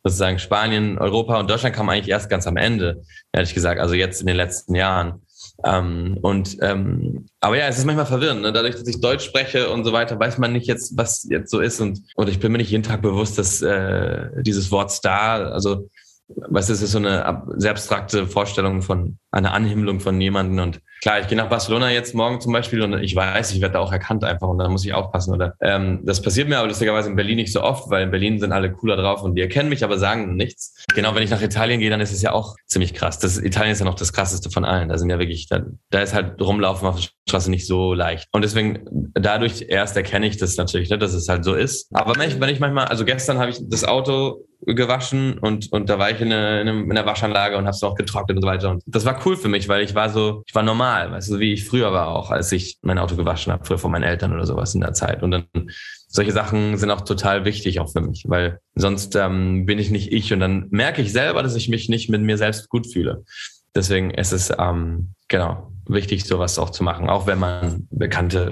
sozusagen 0.03 0.39
Spanien, 0.39 0.99
Europa 0.99 1.39
und 1.39 1.51
Deutschland 1.51 1.75
kam 1.75 1.89
eigentlich 1.89 2.09
erst 2.09 2.31
ganz 2.31 2.47
am 2.47 2.57
Ende, 2.57 3.03
ehrlich 3.33 3.55
gesagt, 3.55 3.81
also 3.81 3.95
jetzt 3.95 4.21
in 4.21 4.27
den 4.27 4.37
letzten 4.37 4.75
Jahren. 4.75 5.23
Ähm, 5.65 6.19
und 6.23 6.59
ähm, 6.61 7.27
aber 7.41 7.57
ja, 7.57 7.67
es 7.69 7.79
ist 7.79 7.85
manchmal 7.85 8.07
verwirrend. 8.07 8.43
Ne? 8.43 8.53
Dadurch, 8.53 8.75
dass 8.75 8.87
ich 8.87 9.01
Deutsch 9.01 9.25
spreche 9.25 9.71
und 9.71 9.85
so 9.85 9.93
weiter, 9.93 10.19
weiß 10.19 10.39
man 10.39 10.53
nicht 10.53 10.67
jetzt, 10.67 10.97
was 10.97 11.27
jetzt 11.31 11.51
so 11.51 11.61
ist. 11.61 11.81
Und, 11.81 12.01
und 12.15 12.29
ich 12.29 12.41
bin 12.41 12.53
mir 12.53 12.59
nicht 12.59 12.71
jeden 12.71 12.83
Tag 12.83 13.03
bewusst, 13.03 13.39
dass 13.39 13.63
äh, 13.63 14.29
dieses 14.43 14.71
Wort 14.71 14.91
Star, 14.91 15.53
also 15.53 15.89
was 16.29 16.71
ist, 16.71 16.83
ist 16.83 16.93
so 16.93 16.99
eine 16.99 17.43
sehr 17.57 17.71
abstrakte 17.71 18.27
Vorstellung 18.27 18.83
von 18.83 19.19
einer 19.31 19.53
Anhimmlung 19.53 20.01
von 20.01 20.21
jemanden. 20.21 20.59
Und 20.59 20.81
klar, 21.03 21.21
ich 21.21 21.29
gehe 21.29 21.37
nach 21.37 21.49
Barcelona 21.49 21.91
jetzt 21.91 22.15
morgen 22.15 22.41
zum 22.41 22.53
Beispiel 22.53 22.83
und 22.83 23.03
ich 23.03 23.15
weiß, 23.15 23.53
ich 23.53 23.61
werde 23.61 23.75
da 23.75 23.79
auch 23.81 23.93
erkannt 23.93 24.25
einfach 24.25 24.49
und 24.49 24.59
da 24.59 24.69
muss 24.69 24.85
ich 24.85 24.95
aufpassen. 24.95 25.35
Oder 25.35 25.55
ähm, 25.61 26.01
das 26.05 26.23
passiert 26.23 26.49
mir 26.49 26.59
aber 26.59 26.69
lustigerweise 26.69 27.09
in 27.11 27.17
Berlin 27.17 27.37
nicht 27.37 27.53
so 27.53 27.63
oft, 27.63 27.91
weil 27.91 28.03
in 28.05 28.11
Berlin 28.11 28.39
sind 28.39 28.53
alle 28.53 28.73
cooler 28.73 28.97
drauf 28.97 29.23
und 29.23 29.35
die 29.35 29.41
erkennen 29.43 29.69
mich, 29.69 29.85
aber 29.85 29.99
sagen 29.99 30.37
nichts. 30.37 30.85
Genau, 30.95 31.15
wenn 31.15 31.23
ich 31.23 31.31
nach 31.31 31.43
Italien 31.43 31.81
gehe, 31.81 31.91
dann 31.91 32.01
ist 32.01 32.13
es 32.13 32.23
ja 32.23 32.33
auch 32.33 32.57
ziemlich 32.67 32.95
krass. 32.95 33.19
Das, 33.19 33.39
Italien 33.39 33.73
ist 33.73 33.79
ja 33.81 33.85
noch 33.85 33.95
das 33.95 34.13
krasseste 34.13 34.51
von 34.51 34.65
allen. 34.65 34.89
Da 34.89 34.99
sind 34.99 35.11
ja 35.11 35.19
wirklich, 35.19 35.49
da, 35.49 35.61
da 35.91 36.01
ist 36.01 36.15
halt 36.15 36.41
rumlaufen 36.41 36.89
auf 36.89 36.97
der 37.01 37.09
Straße 37.29 37.51
nicht 37.51 37.67
so 37.67 37.95
leicht. 37.95 38.29
Und 38.33 38.43
deswegen, 38.43 39.11
dadurch 39.15 39.67
erst 39.69 39.97
erkenne 39.97 40.27
ich 40.27 40.37
das 40.37 40.57
natürlich, 40.57 40.91
ne, 40.91 40.99
dass 40.99 41.13
es 41.15 41.29
halt 41.29 41.45
so 41.45 41.55
ist. 41.55 41.89
Aber 41.95 42.15
wenn 42.17 42.49
ich, 42.49 42.61
manchmal, 42.61 42.87
also 42.87 43.05
gestern 43.05 43.39
habe 43.39 43.51
ich 43.51 43.59
das 43.69 43.85
Auto 43.85 44.45
gewaschen 44.63 45.39
und, 45.39 45.71
und 45.73 45.89
da 45.91 45.99
war 45.99 46.11
ich 46.11 46.21
in, 46.21 46.33
eine, 46.33 46.61
in, 46.63 46.69
einem- 46.69 46.89
in 46.91 46.95
der 46.95 47.05
Waschanlage 47.07 47.57
und 47.57 47.65
habe 47.67 47.75
es 47.75 47.83
auch 47.83 47.95
getrocknet 47.95 48.37
und 48.39 48.43
so 48.43 48.49
weiter. 48.49 48.71
Und 48.71 48.83
das 48.87 49.05
war 49.05 49.21
cool 49.27 49.37
für 49.37 49.49
mich, 49.49 49.69
weil 49.69 49.83
ich 49.83 49.95
war 49.95 50.09
so, 50.09 50.43
ich 50.47 50.55
war 50.55 50.63
normal, 50.63 50.96
weißt 51.11 51.31
du, 51.31 51.39
wie 51.39 51.53
ich 51.53 51.65
früher 51.65 51.93
war 51.93 52.09
auch, 52.09 52.31
als 52.31 52.51
ich 52.53 52.79
mein 52.83 52.99
Auto 52.99 53.17
gewaschen 53.17 53.53
habe, 53.53 53.65
früher 53.65 53.79
von 53.79 53.91
meinen 53.91 54.05
Eltern 54.05 54.33
oder 54.33 54.47
sowas 54.47 54.75
in 54.75 54.81
der 54.81 54.93
Zeit. 54.93 55.23
Und 55.23 55.31
dann 55.31 55.47
solche 56.09 56.33
Sachen 56.33 56.77
sind 56.79 56.91
auch 56.91 57.03
total 57.03 57.45
wichtig 57.45 57.81
auch 57.81 57.91
für 57.91 58.01
mich, 58.01 58.25
weil 58.27 58.61
sonst 58.75 59.17
ähm, 59.17 59.67
bin 59.67 59.79
ich 59.79 59.91
nicht 59.91 60.13
ich 60.13 60.33
und 60.33 60.41
dann 60.41 60.67
merke 60.71 61.03
ich 61.03 61.13
selber, 61.13 61.43
dass 61.43 61.55
ich 61.55 61.69
mich 61.69 61.89
nicht 61.89 62.09
mit 62.09 62.23
mir 62.23 62.39
selbst 62.39 62.69
gut 62.69 62.91
fühle. 62.91 63.25
Deswegen 63.75 64.11
ist 64.11 64.33
es 64.33 64.51
ähm, 64.59 65.11
genau 65.29 65.71
wichtig, 65.87 66.25
sowas 66.25 66.59
auch 66.59 66.71
zu 66.71 66.83
machen, 66.83 67.09
auch 67.09 67.27
wenn 67.27 67.39
man 67.39 67.87
bekannte 67.91 68.51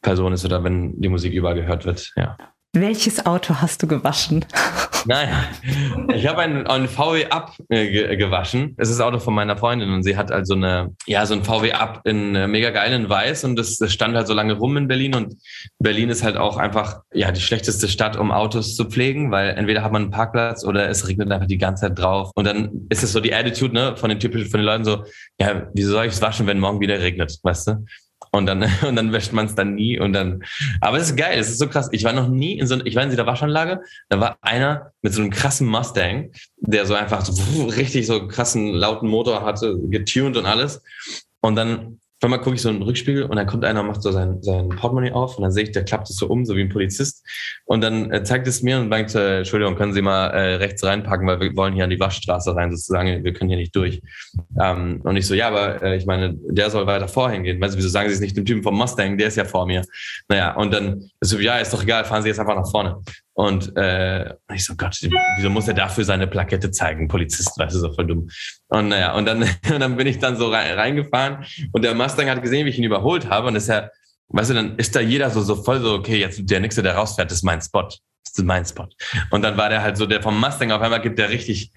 Person 0.00 0.32
ist 0.32 0.44
oder 0.44 0.64
wenn 0.64 1.00
die 1.00 1.08
Musik 1.08 1.32
überall 1.34 1.54
gehört 1.54 1.84
wird. 1.84 2.12
Ja. 2.16 2.36
Welches 2.74 3.24
Auto 3.24 3.54
hast 3.60 3.82
du 3.82 3.86
gewaschen? 3.86 4.44
Naja, 5.06 5.44
ich 6.14 6.26
habe 6.26 6.40
ein, 6.40 6.66
ein 6.66 6.88
VW 6.88 7.26
Up 7.26 7.52
äh, 7.68 7.90
ge 7.90 8.16
gewaschen. 8.16 8.74
Es 8.78 8.88
ist 8.88 9.00
das 9.00 9.06
Auto 9.06 9.18
von 9.18 9.34
meiner 9.34 9.54
Freundin 9.54 9.90
und 9.90 10.02
sie 10.02 10.16
hat 10.16 10.32
also 10.32 10.54
eine, 10.54 10.94
ja, 11.04 11.26
so 11.26 11.34
ein 11.34 11.44
VW 11.44 11.72
Up 11.72 12.00
in 12.04 12.34
äh, 12.34 12.48
mega 12.48 12.70
geil 12.70 12.90
in 12.94 13.06
weiß 13.06 13.44
und 13.44 13.56
das, 13.56 13.76
das 13.76 13.92
stand 13.92 14.16
halt 14.16 14.26
so 14.26 14.32
lange 14.32 14.54
rum 14.54 14.78
in 14.78 14.88
Berlin 14.88 15.14
und 15.14 15.34
Berlin 15.78 16.08
ist 16.08 16.24
halt 16.24 16.38
auch 16.38 16.56
einfach, 16.56 17.02
ja, 17.12 17.32
die 17.32 17.42
schlechteste 17.42 17.86
Stadt, 17.86 18.16
um 18.16 18.32
Autos 18.32 18.76
zu 18.76 18.86
pflegen, 18.86 19.30
weil 19.30 19.50
entweder 19.50 19.82
hat 19.82 19.92
man 19.92 20.04
einen 20.04 20.10
Parkplatz 20.10 20.64
oder 20.64 20.88
es 20.88 21.06
regnet 21.06 21.30
einfach 21.30 21.48
die 21.48 21.58
ganze 21.58 21.82
Zeit 21.82 21.98
drauf 21.98 22.30
und 22.34 22.46
dann 22.46 22.86
ist 22.88 23.02
es 23.02 23.12
so 23.12 23.20
die 23.20 23.34
Attitude, 23.34 23.74
ne, 23.74 23.98
von 23.98 24.08
den 24.08 24.18
typischen, 24.18 24.50
von 24.50 24.60
den 24.60 24.66
Leuten 24.66 24.84
so, 24.86 25.04
ja, 25.38 25.68
wieso 25.74 25.92
soll 25.92 26.06
ich 26.06 26.14
es 26.14 26.22
waschen, 26.22 26.46
wenn 26.46 26.58
morgen 26.58 26.80
wieder 26.80 26.98
regnet, 26.98 27.38
weißt 27.42 27.68
du? 27.68 27.84
Und 28.34 28.46
dann, 28.46 28.64
und 28.86 28.96
dann 28.96 29.12
wäscht 29.12 29.32
man 29.32 29.46
es 29.46 29.54
dann 29.54 29.76
nie 29.76 30.00
und 30.00 30.12
dann, 30.12 30.42
aber 30.80 30.98
es 30.98 31.10
ist 31.10 31.16
geil, 31.16 31.38
es 31.38 31.50
ist 31.50 31.58
so 31.58 31.68
krass. 31.68 31.88
Ich 31.92 32.02
war 32.02 32.12
noch 32.12 32.28
nie 32.28 32.58
in 32.58 32.66
so, 32.66 32.84
ich 32.84 32.96
war 32.96 33.04
in 33.04 33.10
dieser 33.10 33.26
Waschanlage, 33.26 33.80
da 34.08 34.18
war 34.18 34.38
einer 34.40 34.90
mit 35.02 35.14
so 35.14 35.22
einem 35.22 35.30
krassen 35.30 35.68
Mustang, 35.68 36.32
der 36.56 36.84
so 36.84 36.94
einfach 36.94 37.24
so 37.24 37.64
richtig 37.66 38.08
so 38.08 38.26
krassen 38.26 38.72
lauten 38.72 39.08
Motor 39.08 39.42
hatte, 39.42 39.78
getuned 39.88 40.36
und 40.36 40.46
alles. 40.46 40.82
Und 41.40 41.54
dann 41.54 42.00
auf 42.24 42.32
einmal 42.32 42.40
gucke 42.40 42.56
ich 42.56 42.62
so 42.62 42.70
in 42.70 42.76
den 42.76 42.84
Rückspiegel 42.84 43.24
und 43.24 43.36
dann 43.36 43.46
kommt 43.46 43.66
einer 43.66 43.80
und 43.80 43.86
macht 43.86 44.00
so 44.00 44.10
sein, 44.10 44.42
sein 44.42 44.70
Portemonnaie 44.70 45.12
auf 45.12 45.36
und 45.36 45.42
dann 45.42 45.52
sehe 45.52 45.64
ich, 45.64 45.72
der 45.72 45.84
klappt 45.84 46.08
es 46.08 46.16
so 46.16 46.26
um, 46.26 46.46
so 46.46 46.56
wie 46.56 46.62
ein 46.62 46.70
Polizist. 46.70 47.22
Und 47.66 47.82
dann 47.82 48.10
äh, 48.10 48.24
zeigt 48.24 48.46
es 48.46 48.62
mir 48.62 48.78
und 48.78 48.88
sagt, 48.88 49.14
äh, 49.14 49.38
Entschuldigung, 49.38 49.76
können 49.76 49.92
Sie 49.92 50.00
mal 50.00 50.28
äh, 50.28 50.54
rechts 50.54 50.82
reinpacken, 50.82 51.26
weil 51.26 51.38
wir 51.40 51.54
wollen 51.54 51.74
hier 51.74 51.84
an 51.84 51.90
die 51.90 52.00
Waschstraße 52.00 52.56
rein, 52.56 52.70
sozusagen, 52.70 53.22
wir 53.22 53.32
können 53.34 53.50
hier 53.50 53.58
nicht 53.58 53.76
durch. 53.76 54.00
Ähm, 54.58 55.02
und 55.04 55.16
ich 55.18 55.26
so, 55.26 55.34
ja, 55.34 55.48
aber 55.48 55.82
äh, 55.82 55.96
ich 55.96 56.06
meine, 56.06 56.34
der 56.34 56.70
soll 56.70 56.86
weiter 56.86 57.08
vorhin 57.08 57.42
gehen. 57.42 57.60
Weißt 57.60 57.74
du, 57.74 57.78
wieso 57.78 57.90
sagen 57.90 58.08
Sie 58.08 58.14
es 58.14 58.20
nicht 58.20 58.38
dem 58.38 58.46
Typen 58.46 58.62
vom 58.62 58.74
Mustang, 58.74 59.18
der 59.18 59.28
ist 59.28 59.36
ja 59.36 59.44
vor 59.44 59.66
mir. 59.66 59.84
Naja, 60.28 60.54
und 60.54 60.72
dann 60.72 61.10
so, 61.20 61.38
ja, 61.38 61.58
ist 61.58 61.74
doch 61.74 61.82
egal, 61.82 62.06
fahren 62.06 62.22
Sie 62.22 62.28
jetzt 62.28 62.40
einfach 62.40 62.56
nach 62.56 62.70
vorne. 62.70 63.02
Und 63.34 63.76
äh, 63.76 64.32
ich 64.52 64.64
so, 64.64 64.76
Gott, 64.76 64.96
wieso 65.36 65.50
muss 65.50 65.66
er 65.66 65.74
dafür 65.74 66.04
seine 66.04 66.28
Plakette 66.28 66.70
zeigen? 66.70 67.08
Polizist, 67.08 67.58
weißt 67.58 67.74
du, 67.74 67.80
so 67.80 67.92
voll 67.92 68.06
dumm. 68.06 68.28
Und 68.68 68.88
naja, 68.88 69.14
und 69.14 69.26
dann, 69.26 69.42
und 69.72 69.80
dann 69.80 69.96
bin 69.96 70.06
ich 70.06 70.18
dann 70.18 70.36
so 70.36 70.48
rein, 70.48 70.74
reingefahren 70.74 71.44
und 71.72 71.82
der 71.82 71.94
Mustang 71.94 72.30
hat 72.30 72.42
gesehen, 72.42 72.64
wie 72.64 72.70
ich 72.70 72.78
ihn 72.78 72.84
überholt 72.84 73.28
habe 73.28 73.48
und 73.48 73.56
ist 73.56 73.68
ja, 73.68 73.90
weißt 74.28 74.50
du, 74.50 74.54
dann 74.54 74.78
ist 74.78 74.94
da 74.94 75.00
jeder 75.00 75.30
so, 75.30 75.40
so 75.40 75.56
voll 75.56 75.80
so, 75.80 75.94
okay, 75.94 76.18
jetzt 76.18 76.40
der 76.48 76.60
Nächste, 76.60 76.82
der 76.82 76.94
rausfährt, 76.94 77.32
ist 77.32 77.42
mein 77.42 77.60
Spot. 77.60 77.88
Ist 78.24 78.42
mein 78.42 78.64
Spot. 78.64 78.88
Und 79.30 79.42
dann 79.42 79.56
war 79.56 79.68
der 79.68 79.82
halt 79.82 79.96
so, 79.96 80.06
der 80.06 80.22
vom 80.22 80.38
Mustang 80.40 80.70
auf 80.70 80.80
einmal 80.80 81.02
gibt 81.02 81.18
der 81.18 81.30
richtig, 81.30 81.72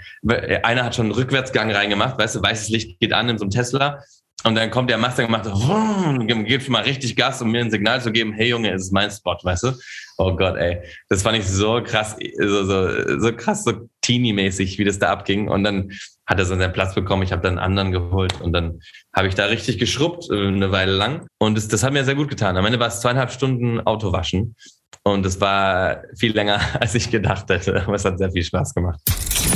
einer 0.63 0.85
hat 0.85 0.95
schon 0.95 1.07
einen 1.07 1.15
Rückwärtsgang 1.15 1.71
reingemacht, 1.71 2.19
weißt 2.19 2.35
du, 2.35 2.41
weißes 2.41 2.69
Licht 2.69 2.99
geht 2.99 3.13
an 3.13 3.29
in 3.29 3.37
so 3.37 3.45
einem 3.45 3.51
Tesla 3.51 4.03
und 4.47 4.55
dann 4.55 4.71
kommt 4.71 4.89
der 4.89 4.97
Mustang 4.97 5.25
und 5.25 5.31
macht 5.31 5.43
so, 5.43 6.25
gibt 6.25 6.69
mal 6.69 6.83
richtig 6.83 7.17
Gas, 7.17 7.41
um 7.41 7.51
mir 7.51 7.59
ein 7.59 7.69
Signal 7.69 8.01
zu 8.01 8.13
geben, 8.13 8.31
hey 8.31 8.47
Junge, 8.47 8.71
es 8.71 8.83
ist 8.83 8.93
mein 8.93 9.11
Spot, 9.11 9.37
weißt 9.43 9.63
du? 9.63 9.73
Oh 10.17 10.37
Gott, 10.37 10.55
ey. 10.55 10.79
Das 11.09 11.21
fand 11.21 11.37
ich 11.37 11.45
so 11.45 11.81
krass, 11.83 12.15
so, 12.39 12.63
so, 12.63 13.19
so 13.19 13.33
krass, 13.33 13.65
so 13.65 13.73
teeny-mäßig, 14.01 14.77
wie 14.77 14.85
das 14.85 14.99
da 14.99 15.09
abging. 15.09 15.49
Und 15.49 15.65
dann 15.65 15.91
hat 16.25 16.39
er 16.39 16.45
seinen 16.45 16.71
Platz 16.71 16.95
bekommen. 16.95 17.23
Ich 17.23 17.33
habe 17.33 17.41
dann 17.41 17.57
einen 17.57 17.77
anderen 17.77 17.91
geholt 17.91 18.39
und 18.39 18.53
dann 18.53 18.79
habe 19.13 19.27
ich 19.27 19.35
da 19.35 19.47
richtig 19.47 19.79
geschrubbt, 19.79 20.29
äh, 20.31 20.47
eine 20.47 20.71
Weile 20.71 20.93
lang. 20.93 21.27
Und 21.39 21.57
das, 21.57 21.67
das 21.67 21.83
hat 21.83 21.91
mir 21.91 22.05
sehr 22.05 22.15
gut 22.15 22.29
getan. 22.29 22.55
Am 22.55 22.65
Ende 22.65 22.79
war 22.79 22.87
es 22.87 23.01
zweieinhalb 23.01 23.31
Stunden 23.31 23.81
Autowaschen. 23.81 24.55
Und 25.03 25.25
es 25.25 25.41
war 25.41 26.03
viel 26.17 26.33
länger, 26.33 26.61
als 26.79 26.95
ich 26.95 27.11
gedacht 27.11 27.49
hätte. 27.49 27.83
Aber 27.83 27.95
es 27.95 28.05
hat 28.05 28.17
sehr 28.17 28.31
viel 28.31 28.43
Spaß 28.43 28.73
gemacht. 28.73 29.01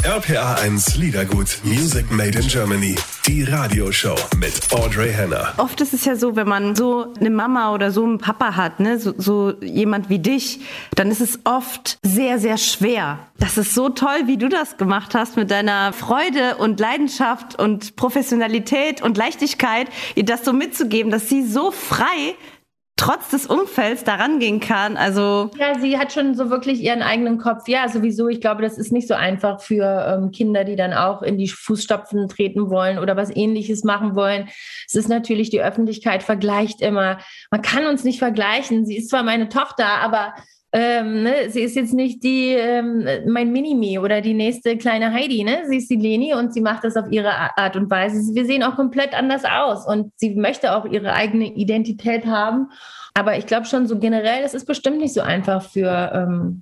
RPA 0.04 0.56
1 0.62 0.98
Liedergut 0.98 1.60
Music 1.64 2.12
Made 2.12 2.38
in 2.38 2.48
Germany. 2.48 2.96
Die 3.28 3.44
Radioshow 3.44 4.16
mit 4.38 4.54
Audrey 4.74 5.12
Henner. 5.12 5.54
Oft 5.58 5.82
ist 5.82 5.94
es 5.94 6.06
ja 6.06 6.16
so, 6.16 6.36
wenn 6.36 6.48
man 6.48 6.76
so 6.76 7.14
eine 7.20 7.30
Mama 7.30 7.74
oder 7.74 7.92
so 7.92 8.04
einen 8.04 8.18
Papa 8.18 8.56
hat, 8.56 8.80
ne, 8.80 9.00
so, 9.00 9.14
so 9.18 9.54
jemand 9.62 10.10
wie 10.10 10.20
dich, 10.20 10.60
dann 10.96 11.10
ist 11.10 11.22
es 11.22 11.40
oft 11.46 11.98
sehr, 12.04 12.38
sehr 12.40 12.58
schwer. 12.58 13.20
Das 13.40 13.58
ist 13.58 13.74
so 13.74 13.90
toll, 13.90 14.28
wie 14.28 14.38
du 14.38 14.50
das 14.50 14.78
gemacht 14.78 15.16
hast 15.16 15.36
mit 15.36 15.50
deiner 15.50 15.94
Freude 15.94 16.58
und 16.58 16.80
Leidenschaft 16.80 17.58
und 17.58 17.96
Professionalität 17.96 19.02
und 19.02 19.18
Leichtigkeit, 19.18 19.88
ihr 20.16 20.26
das 20.26 20.46
so 20.46 20.54
mitzugeben, 20.54 21.12
dass 21.12 21.30
sie 21.30 21.44
so 21.44 21.72
frei 21.72 22.36
trotz 23.02 23.30
des 23.30 23.48
Umfelds 23.48 24.04
daran 24.04 24.38
gehen 24.38 24.60
kann. 24.60 24.96
Also 24.96 25.50
ja, 25.58 25.80
sie 25.80 25.98
hat 25.98 26.14
schon 26.14 26.36
so 26.36 26.52
wirklich 26.52 26.82
ihren 26.82 27.02
eigenen 27.02 27.40
Kopf. 27.40 27.68
Ja, 27.68 27.90
sowieso. 27.90 28.28
Ich 28.28 28.42
glaube, 28.42 28.62
das 28.62 28.78
ist 28.78 28.92
nicht 28.92 29.08
so 29.08 29.16
einfach 29.16 29.60
für 29.60 30.06
ähm, 30.08 30.30
Kinder, 30.30 30.64
die 30.66 30.76
dann 30.76 30.94
auch 30.94 31.24
in 31.24 31.40
die 31.40 31.48
Fußstapfen 31.48 32.30
treten 32.30 32.70
wollen 32.70 33.00
oder 33.00 33.18
was 33.18 33.36
Ähnliches 33.36 33.84
machen 33.84 34.16
wollen. 34.16 34.50
Es 34.88 34.94
ist 34.94 35.10
natürlich 35.10 35.50
die 35.50 35.64
Öffentlichkeit 35.64 36.22
vergleicht 36.22 36.82
immer. 36.82 37.18
Man 37.50 37.64
kann 37.64 37.88
uns 37.88 38.04
nicht 38.04 38.20
vergleichen. 38.20 38.86
Sie 38.86 38.98
ist 38.98 39.10
zwar 39.10 39.24
meine 39.24 39.50
Tochter, 39.50 39.88
aber 39.88 40.36
ähm, 40.74 41.24
ne, 41.24 41.50
sie 41.50 41.62
ist 41.62 41.76
jetzt 41.76 41.94
nicht 41.94 42.24
die 42.24 42.54
ähm, 42.54 43.06
mein 43.28 43.52
Minimi 43.52 44.00
oder 44.00 44.22
die 44.22 44.34
nächste 44.34 44.78
kleine 44.78 45.12
Heidi, 45.12 45.44
ne? 45.44 45.64
Sie 45.68 45.78
ist 45.78 45.90
die 45.90 45.98
Leni 45.98 46.34
und 46.34 46.54
sie 46.54 46.62
macht 46.62 46.84
das 46.84 46.96
auf 46.96 47.12
ihre 47.12 47.58
Art 47.58 47.76
und 47.76 47.90
Weise. 47.90 48.34
Wir 48.34 48.46
sehen 48.46 48.64
auch 48.64 48.76
komplett 48.76 49.14
anders 49.14 49.44
aus 49.44 49.86
und 49.86 50.14
sie 50.16 50.36
möchte 50.36 50.76
auch 50.76 50.86
ihre 50.86 51.14
eigene 51.14 51.54
Identität 51.54 52.26
haben. 52.26 52.70
Aber 53.14 53.38
ich 53.38 53.46
glaube 53.46 53.66
schon 53.66 53.88
so 53.88 54.00
generell, 54.00 54.44
es 54.46 54.54
ist 54.54 54.66
bestimmt 54.66 55.00
nicht 55.00 55.14
so 55.14 55.22
einfach 55.22 55.62
für 55.62 56.12
ähm, 56.14 56.62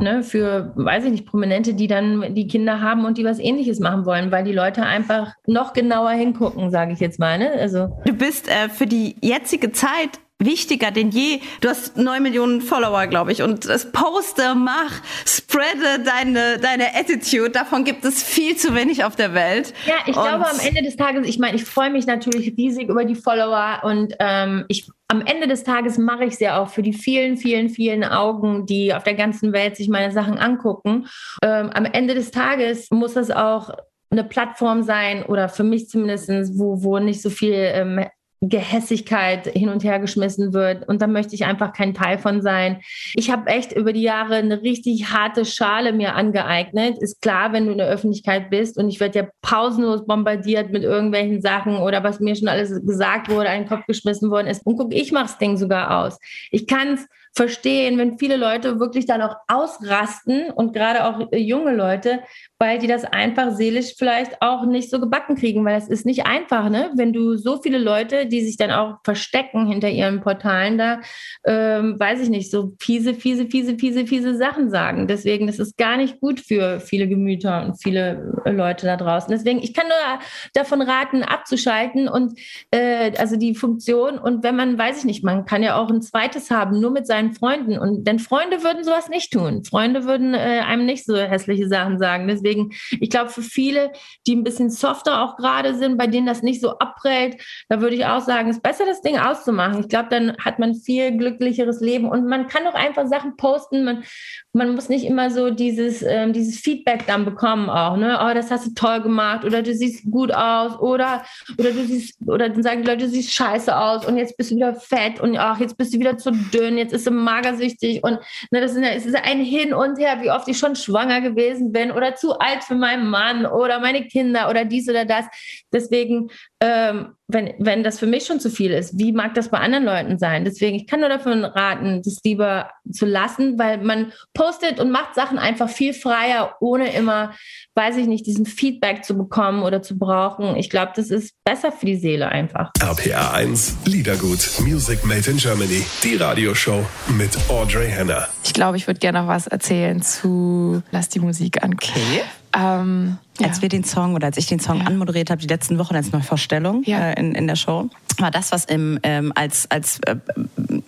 ne, 0.00 0.22
für, 0.22 0.72
weiß 0.74 1.04
ich 1.04 1.10
nicht, 1.10 1.26
Prominente, 1.26 1.74
die 1.74 1.86
dann 1.86 2.34
die 2.34 2.46
Kinder 2.46 2.80
haben 2.80 3.04
und 3.04 3.18
die 3.18 3.24
was 3.24 3.38
ähnliches 3.38 3.80
machen 3.80 4.06
wollen, 4.06 4.30
weil 4.30 4.44
die 4.44 4.52
Leute 4.52 4.82
einfach 4.82 5.34
noch 5.46 5.72
genauer 5.72 6.10
hingucken, 6.10 6.70
sage 6.70 6.92
ich 6.92 7.00
jetzt 7.00 7.18
mal. 7.18 7.38
Ne? 7.38 7.50
Also. 7.52 7.88
Du 8.04 8.12
bist 8.12 8.48
äh, 8.48 8.68
für 8.68 8.86
die 8.86 9.16
jetzige 9.20 9.72
Zeit 9.72 10.20
wichtiger 10.38 10.90
denn 10.90 11.10
je. 11.10 11.40
Du 11.60 11.68
hast 11.68 11.96
neun 11.96 12.22
Millionen 12.22 12.60
Follower, 12.60 13.06
glaube 13.06 13.32
ich. 13.32 13.42
Und 13.42 13.68
das 13.68 13.90
Poster, 13.92 14.54
mach, 14.54 14.92
spreade 15.24 16.04
deine, 16.04 16.58
deine 16.58 16.94
Attitude. 16.94 17.50
Davon 17.50 17.84
gibt 17.84 18.04
es 18.04 18.22
viel 18.22 18.56
zu 18.56 18.74
wenig 18.74 19.04
auf 19.04 19.16
der 19.16 19.34
Welt. 19.34 19.72
Ja, 19.86 19.94
ich 20.06 20.16
und 20.16 20.22
glaube 20.22 20.48
am 20.48 20.60
Ende 20.60 20.82
des 20.82 20.96
Tages, 20.96 21.26
ich 21.26 21.38
meine, 21.38 21.56
ich 21.56 21.64
freue 21.64 21.90
mich 21.90 22.06
natürlich 22.06 22.54
riesig 22.56 22.88
über 22.88 23.04
die 23.04 23.14
Follower 23.14 23.80
und 23.82 24.14
ähm, 24.18 24.64
ich 24.68 24.88
am 25.08 25.24
Ende 25.24 25.46
des 25.46 25.62
Tages 25.62 25.98
mache 25.98 26.24
ich 26.24 26.34
es 26.34 26.40
ja 26.40 26.60
auch 26.60 26.68
für 26.68 26.82
die 26.82 26.92
vielen, 26.92 27.36
vielen, 27.36 27.68
vielen 27.68 28.02
Augen, 28.02 28.66
die 28.66 28.92
auf 28.92 29.04
der 29.04 29.14
ganzen 29.14 29.52
Welt 29.52 29.76
sich 29.76 29.88
meine 29.88 30.12
Sachen 30.12 30.36
angucken. 30.36 31.06
Ähm, 31.42 31.70
am 31.70 31.84
Ende 31.84 32.14
des 32.14 32.32
Tages 32.32 32.90
muss 32.90 33.14
es 33.14 33.30
auch 33.30 33.70
eine 34.10 34.24
Plattform 34.24 34.82
sein 34.82 35.24
oder 35.24 35.48
für 35.48 35.64
mich 35.64 35.88
zumindest, 35.88 36.28
wo, 36.58 36.82
wo 36.82 36.98
nicht 36.98 37.22
so 37.22 37.30
viel 37.30 37.54
ähm, 37.54 38.04
Gehässigkeit 38.40 39.46
hin 39.46 39.68
und 39.68 39.82
her 39.82 39.98
geschmissen 39.98 40.52
wird. 40.52 40.88
Und 40.88 41.00
da 41.00 41.06
möchte 41.06 41.34
ich 41.34 41.44
einfach 41.44 41.72
kein 41.72 41.94
Teil 41.94 42.18
von 42.18 42.42
sein. 42.42 42.80
Ich 43.14 43.30
habe 43.30 43.48
echt 43.50 43.72
über 43.72 43.92
die 43.92 44.02
Jahre 44.02 44.36
eine 44.36 44.62
richtig 44.62 45.12
harte 45.12 45.44
Schale 45.44 45.92
mir 45.92 46.14
angeeignet. 46.14 46.98
Ist 46.98 47.22
klar, 47.22 47.52
wenn 47.52 47.66
du 47.66 47.72
in 47.72 47.78
der 47.78 47.88
Öffentlichkeit 47.88 48.50
bist 48.50 48.76
und 48.78 48.88
ich 48.88 49.00
werde 49.00 49.18
ja 49.20 49.28
pausenlos 49.42 50.06
bombardiert 50.06 50.70
mit 50.70 50.82
irgendwelchen 50.82 51.40
Sachen 51.40 51.76
oder 51.76 52.04
was 52.04 52.20
mir 52.20 52.36
schon 52.36 52.48
alles 52.48 52.70
gesagt 52.84 53.30
wurde, 53.30 53.48
einen 53.48 53.66
Kopf 53.66 53.86
geschmissen 53.86 54.30
worden 54.30 54.48
ist. 54.48 54.64
Und 54.66 54.76
guck, 54.76 54.94
ich 54.94 55.12
mache 55.12 55.24
das 55.24 55.38
Ding 55.38 55.56
sogar 55.56 56.04
aus. 56.04 56.18
Ich 56.50 56.66
kann 56.66 56.94
es 56.94 57.06
verstehen, 57.36 57.98
wenn 57.98 58.18
viele 58.18 58.36
Leute 58.36 58.80
wirklich 58.80 59.04
dann 59.04 59.20
auch 59.20 59.36
ausrasten 59.46 60.50
und 60.50 60.72
gerade 60.72 61.04
auch 61.04 61.30
äh, 61.32 61.38
junge 61.38 61.74
Leute, 61.74 62.20
weil 62.58 62.78
die 62.78 62.86
das 62.86 63.04
einfach 63.04 63.52
seelisch 63.54 63.94
vielleicht 63.98 64.40
auch 64.40 64.64
nicht 64.64 64.90
so 64.90 64.98
gebacken 64.98 65.36
kriegen, 65.36 65.62
weil 65.64 65.76
es 65.76 65.88
ist 65.88 66.06
nicht 66.06 66.24
einfach, 66.24 66.70
ne? 66.70 66.90
Wenn 66.96 67.12
du 67.12 67.36
so 67.36 67.60
viele 67.60 67.76
Leute, 67.76 68.24
die 68.24 68.40
sich 68.40 68.56
dann 68.56 68.70
auch 68.70 68.96
verstecken 69.04 69.66
hinter 69.66 69.90
ihren 69.90 70.22
Portalen 70.22 70.78
da, 70.78 71.00
ähm, 71.44 72.00
weiß 72.00 72.20
ich 72.22 72.30
nicht, 72.30 72.50
so 72.50 72.72
fiese, 72.80 73.12
fiese, 73.12 73.44
fiese, 73.44 73.76
fiese, 73.76 74.06
fiese 74.06 74.36
Sachen 74.36 74.70
sagen. 74.70 75.06
Deswegen, 75.06 75.46
das 75.46 75.58
ist 75.58 75.76
gar 75.76 75.98
nicht 75.98 76.20
gut 76.20 76.40
für 76.40 76.80
viele 76.80 77.06
Gemüter 77.06 77.66
und 77.66 77.82
viele 77.82 78.40
äh, 78.46 78.50
Leute 78.50 78.86
da 78.86 78.96
draußen. 78.96 79.30
Deswegen, 79.30 79.62
ich 79.62 79.74
kann 79.74 79.86
nur 79.88 80.20
davon 80.54 80.80
raten, 80.80 81.22
abzuschalten 81.22 82.08
und 82.08 82.38
äh, 82.70 83.12
also 83.18 83.36
die 83.36 83.54
Funktion 83.54 84.18
und 84.18 84.42
wenn 84.42 84.56
man, 84.56 84.78
weiß 84.78 84.98
ich 84.98 85.04
nicht, 85.04 85.22
man 85.22 85.44
kann 85.44 85.62
ja 85.62 85.76
auch 85.76 85.90
ein 85.90 86.00
zweites 86.00 86.50
haben, 86.50 86.80
nur 86.80 86.90
mit 86.90 87.06
seinen 87.06 87.25
seinen 87.26 87.34
Freunden. 87.34 87.78
Und 87.78 88.06
denn 88.06 88.18
Freunde 88.18 88.62
würden 88.62 88.84
sowas 88.84 89.08
nicht 89.08 89.32
tun. 89.32 89.64
Freunde 89.64 90.04
würden 90.04 90.34
äh, 90.34 90.62
einem 90.66 90.86
nicht 90.86 91.04
so 91.04 91.16
hässliche 91.16 91.68
Sachen 91.68 91.98
sagen. 91.98 92.28
Deswegen, 92.28 92.70
ich 93.00 93.10
glaube, 93.10 93.30
für 93.30 93.42
viele, 93.42 93.92
die 94.26 94.36
ein 94.36 94.44
bisschen 94.44 94.70
softer 94.70 95.22
auch 95.22 95.36
gerade 95.36 95.74
sind, 95.74 95.98
bei 95.98 96.06
denen 96.06 96.26
das 96.26 96.42
nicht 96.42 96.60
so 96.60 96.78
abprellt, 96.78 97.36
da 97.68 97.80
würde 97.80 97.96
ich 97.96 98.06
auch 98.06 98.20
sagen, 98.20 98.48
es 98.48 98.56
ist 98.56 98.62
besser, 98.62 98.84
das 98.86 99.02
Ding 99.02 99.18
auszumachen. 99.18 99.80
Ich 99.80 99.88
glaube, 99.88 100.08
dann 100.10 100.36
hat 100.38 100.58
man 100.58 100.74
viel 100.74 101.16
glücklicheres 101.16 101.80
Leben 101.80 102.08
und 102.08 102.26
man 102.26 102.46
kann 102.46 102.66
auch 102.66 102.74
einfach 102.74 103.06
Sachen 103.06 103.36
posten. 103.36 103.84
Man, 103.84 104.04
man 104.52 104.74
muss 104.74 104.88
nicht 104.88 105.04
immer 105.04 105.30
so 105.30 105.50
dieses, 105.50 106.02
ähm, 106.02 106.32
dieses 106.32 106.58
Feedback 106.58 107.06
dann 107.06 107.24
bekommen 107.24 107.68
auch, 107.68 107.96
ne? 107.96 108.18
Oh, 108.22 108.34
das 108.34 108.50
hast 108.50 108.66
du 108.66 108.74
toll 108.74 109.00
gemacht 109.00 109.44
oder 109.44 109.62
du 109.62 109.74
siehst 109.74 110.10
gut 110.10 110.32
aus 110.32 110.78
oder, 110.78 111.22
oder 111.58 111.70
du 111.70 111.84
siehst, 111.84 112.18
oder 112.26 112.48
dann 112.48 112.62
sagen 112.62 112.82
die 112.82 112.88
Leute, 112.88 113.04
du 113.04 113.08
siehst 113.08 113.32
scheiße 113.32 113.76
aus 113.76 114.06
und 114.06 114.16
jetzt 114.16 114.36
bist 114.36 114.50
du 114.50 114.56
wieder 114.56 114.74
fett 114.74 115.20
und 115.20 115.36
ach, 115.36 115.60
jetzt 115.60 115.76
bist 115.76 115.94
du 115.94 115.98
wieder 115.98 116.16
zu 116.16 116.30
dünn, 116.30 116.78
jetzt 116.78 116.92
ist 116.92 117.06
du 117.06 117.10
magersüchtig 117.16 118.02
und 118.04 118.18
ne, 118.50 118.60
das 118.60 118.74
ist, 118.74 118.82
ja, 118.82 118.90
ist 118.90 119.14
ein 119.14 119.40
Hin 119.40 119.74
und 119.74 119.98
Her, 119.98 120.20
wie 120.22 120.30
oft 120.30 120.48
ich 120.48 120.58
schon 120.58 120.76
schwanger 120.76 121.20
gewesen 121.20 121.72
bin 121.72 121.90
oder 121.90 122.14
zu 122.14 122.38
alt 122.38 122.64
für 122.64 122.74
meinen 122.74 123.08
Mann 123.08 123.46
oder 123.46 123.80
meine 123.80 124.06
Kinder 124.06 124.48
oder 124.48 124.64
dies 124.64 124.88
oder 124.88 125.04
das. 125.04 125.26
Deswegen, 125.72 126.30
ähm, 126.60 127.14
wenn, 127.28 127.52
wenn 127.58 127.82
das 127.82 127.98
für 127.98 128.06
mich 128.06 128.24
schon 128.24 128.40
zu 128.40 128.50
viel 128.50 128.70
ist, 128.70 128.98
wie 128.98 129.12
mag 129.12 129.34
das 129.34 129.50
bei 129.50 129.58
anderen 129.58 129.84
Leuten 129.84 130.18
sein? 130.18 130.44
Deswegen, 130.44 130.76
ich 130.76 130.86
kann 130.86 131.00
nur 131.00 131.08
davon 131.08 131.44
raten, 131.44 132.00
das 132.02 132.18
lieber 132.24 132.70
zu 132.90 133.04
lassen, 133.04 133.58
weil 133.58 133.78
man 133.78 134.12
postet 134.32 134.80
und 134.80 134.90
macht 134.90 135.14
Sachen 135.14 135.38
einfach 135.38 135.68
viel 135.68 135.92
freier, 135.92 136.54
ohne 136.60 136.94
immer, 136.94 137.34
weiß 137.74 137.96
ich 137.96 138.06
nicht, 138.06 138.26
diesen 138.26 138.46
Feedback 138.46 139.04
zu 139.04 139.18
bekommen 139.18 139.64
oder 139.64 139.82
zu 139.82 139.98
brauchen. 139.98 140.56
Ich 140.56 140.70
glaube, 140.70 140.92
das 140.94 141.10
ist 141.10 141.34
besser 141.44 141.72
für 141.72 141.86
die 141.86 141.96
Seele 141.96 142.28
einfach. 142.28 142.70
RPA 142.80 143.32
1, 143.32 143.78
Liedergut, 143.84 144.48
Music 144.60 145.04
Made 145.04 145.28
in 145.30 145.36
Germany, 145.36 145.84
die 146.04 146.16
Radioshow 146.16 146.86
mit 147.18 147.36
Audrey 147.50 147.88
Henner. 147.88 148.28
Ich 148.44 148.54
glaube, 148.54 148.76
ich 148.76 148.86
würde 148.86 149.00
gerne 149.00 149.20
noch 149.20 149.28
was 149.28 149.46
erzählen 149.46 150.00
zu 150.00 150.82
Lass 150.90 151.08
die 151.08 151.20
Musik 151.20 151.62
an. 151.62 151.74
Okay. 151.74 152.22
Ähm, 152.56 153.18
als 153.42 153.56
ja. 153.56 153.62
wir 153.62 153.68
den 153.68 153.84
Song 153.84 154.14
oder 154.14 154.26
als 154.26 154.36
ich 154.38 154.46
den 154.46 154.60
Song 154.60 154.78
ja. 154.78 154.86
anmoderiert 154.86 155.30
habe, 155.30 155.40
die 155.40 155.46
letzten 155.46 155.78
Wochen 155.78 155.94
als 155.94 156.12
Neuvorstellung 156.12 156.82
ja. 156.84 157.10
äh, 157.10 157.20
in, 157.20 157.34
in 157.34 157.46
der 157.46 157.56
Show, 157.56 157.90
war 158.18 158.30
das, 158.30 158.50
was 158.50 158.64
im, 158.64 158.98
ähm, 159.02 159.32
als, 159.34 159.70
als 159.70 160.00
äh, 160.06 160.16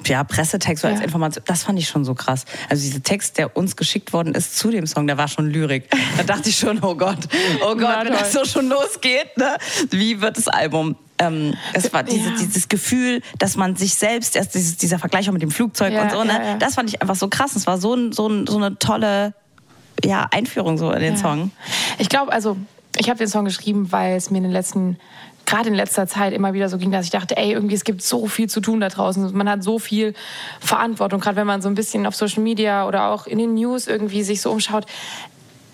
ja, 0.06 0.24
Pressetext 0.24 0.82
so 0.82 0.88
als. 0.88 1.00
Information. 1.00 1.44
Das 1.46 1.64
fand 1.64 1.78
ich 1.78 1.88
schon 1.88 2.04
so 2.04 2.14
krass. 2.14 2.46
Also 2.70 2.82
dieser 2.82 3.02
Text, 3.02 3.36
der 3.38 3.56
uns 3.56 3.76
geschickt 3.76 4.12
worden 4.12 4.34
ist 4.34 4.56
zu 4.58 4.70
dem 4.70 4.86
Song, 4.86 5.06
der 5.06 5.18
war 5.18 5.28
schon 5.28 5.50
Lyrik. 5.50 5.90
Da 6.16 6.22
dachte 6.22 6.48
ich 6.48 6.56
schon, 6.56 6.82
oh 6.82 6.94
Gott, 6.94 7.28
oh 7.62 7.68
Gott, 7.76 7.80
Na 7.80 8.04
wenn 8.04 8.12
das 8.12 8.32
so 8.32 8.44
schon 8.44 8.68
losgeht, 8.68 9.36
ne? 9.36 9.56
wie 9.90 10.20
wird 10.20 10.38
das 10.38 10.48
Album? 10.48 10.96
Ähm, 11.18 11.54
es 11.72 11.92
war 11.92 12.04
diese, 12.04 12.30
Ja. 12.30 12.36
dieses 12.40 12.68
Gefühl, 12.68 13.22
dass 13.38 13.56
man 13.56 13.76
sich 13.76 13.96
selbst, 13.96 14.36
erst 14.36 14.54
dieses, 14.54 14.76
dieser 14.76 14.98
Vergleich 14.98 15.28
auch 15.28 15.32
mit 15.32 15.42
dem 15.42 15.50
Flugzeug 15.50 15.92
Ja, 15.92 16.04
und 16.04 16.10
so, 16.12 16.24
ne? 16.24 16.32
ja. 16.32 16.56
das 16.56 16.76
fand 16.76 16.88
ich 16.88 17.02
einfach 17.02 17.16
so 17.16 17.28
krass. 17.28 17.56
Es 17.56 17.66
war 17.66 17.78
so, 17.78 17.94
ein, 17.94 18.12
so, 18.12 18.28
ein, 18.28 18.46
so 18.46 18.56
eine 18.56 18.78
tolle 18.78 19.34
ja, 20.04 20.28
Einführung 20.30 20.78
so 20.78 20.90
in 20.92 21.00
den 21.00 21.16
Song. 21.16 21.50
Ich 21.98 22.08
glaube, 22.08 22.32
also, 22.32 22.56
ich 22.96 23.08
habe 23.08 23.18
den 23.18 23.28
Song 23.28 23.44
geschrieben, 23.44 23.90
weil 23.92 24.16
es 24.16 24.30
mir 24.30 24.38
in 24.38 24.44
den 24.44 24.52
letzten, 24.52 24.98
gerade 25.46 25.68
in 25.68 25.74
letzter 25.74 26.06
Zeit 26.06 26.32
immer 26.32 26.52
wieder 26.52 26.68
so 26.68 26.78
ging, 26.78 26.90
dass 26.90 27.04
ich 27.04 27.10
dachte, 27.10 27.36
ey, 27.36 27.52
irgendwie, 27.52 27.74
es 27.74 27.84
gibt 27.84 28.02
so 28.02 28.26
viel 28.26 28.48
zu 28.48 28.60
tun 28.60 28.80
da 28.80 28.88
draußen. 28.88 29.36
Man 29.36 29.48
hat 29.48 29.62
so 29.62 29.78
viel 29.78 30.14
Verantwortung, 30.60 31.20
gerade 31.20 31.36
wenn 31.36 31.46
man 31.46 31.62
so 31.62 31.68
ein 31.68 31.74
bisschen 31.74 32.06
auf 32.06 32.14
Social 32.14 32.42
Media 32.42 32.86
oder 32.86 33.10
auch 33.10 33.26
in 33.26 33.38
den 33.38 33.54
News 33.54 33.86
irgendwie 33.86 34.22
sich 34.22 34.40
so 34.40 34.50
umschaut. 34.50 34.86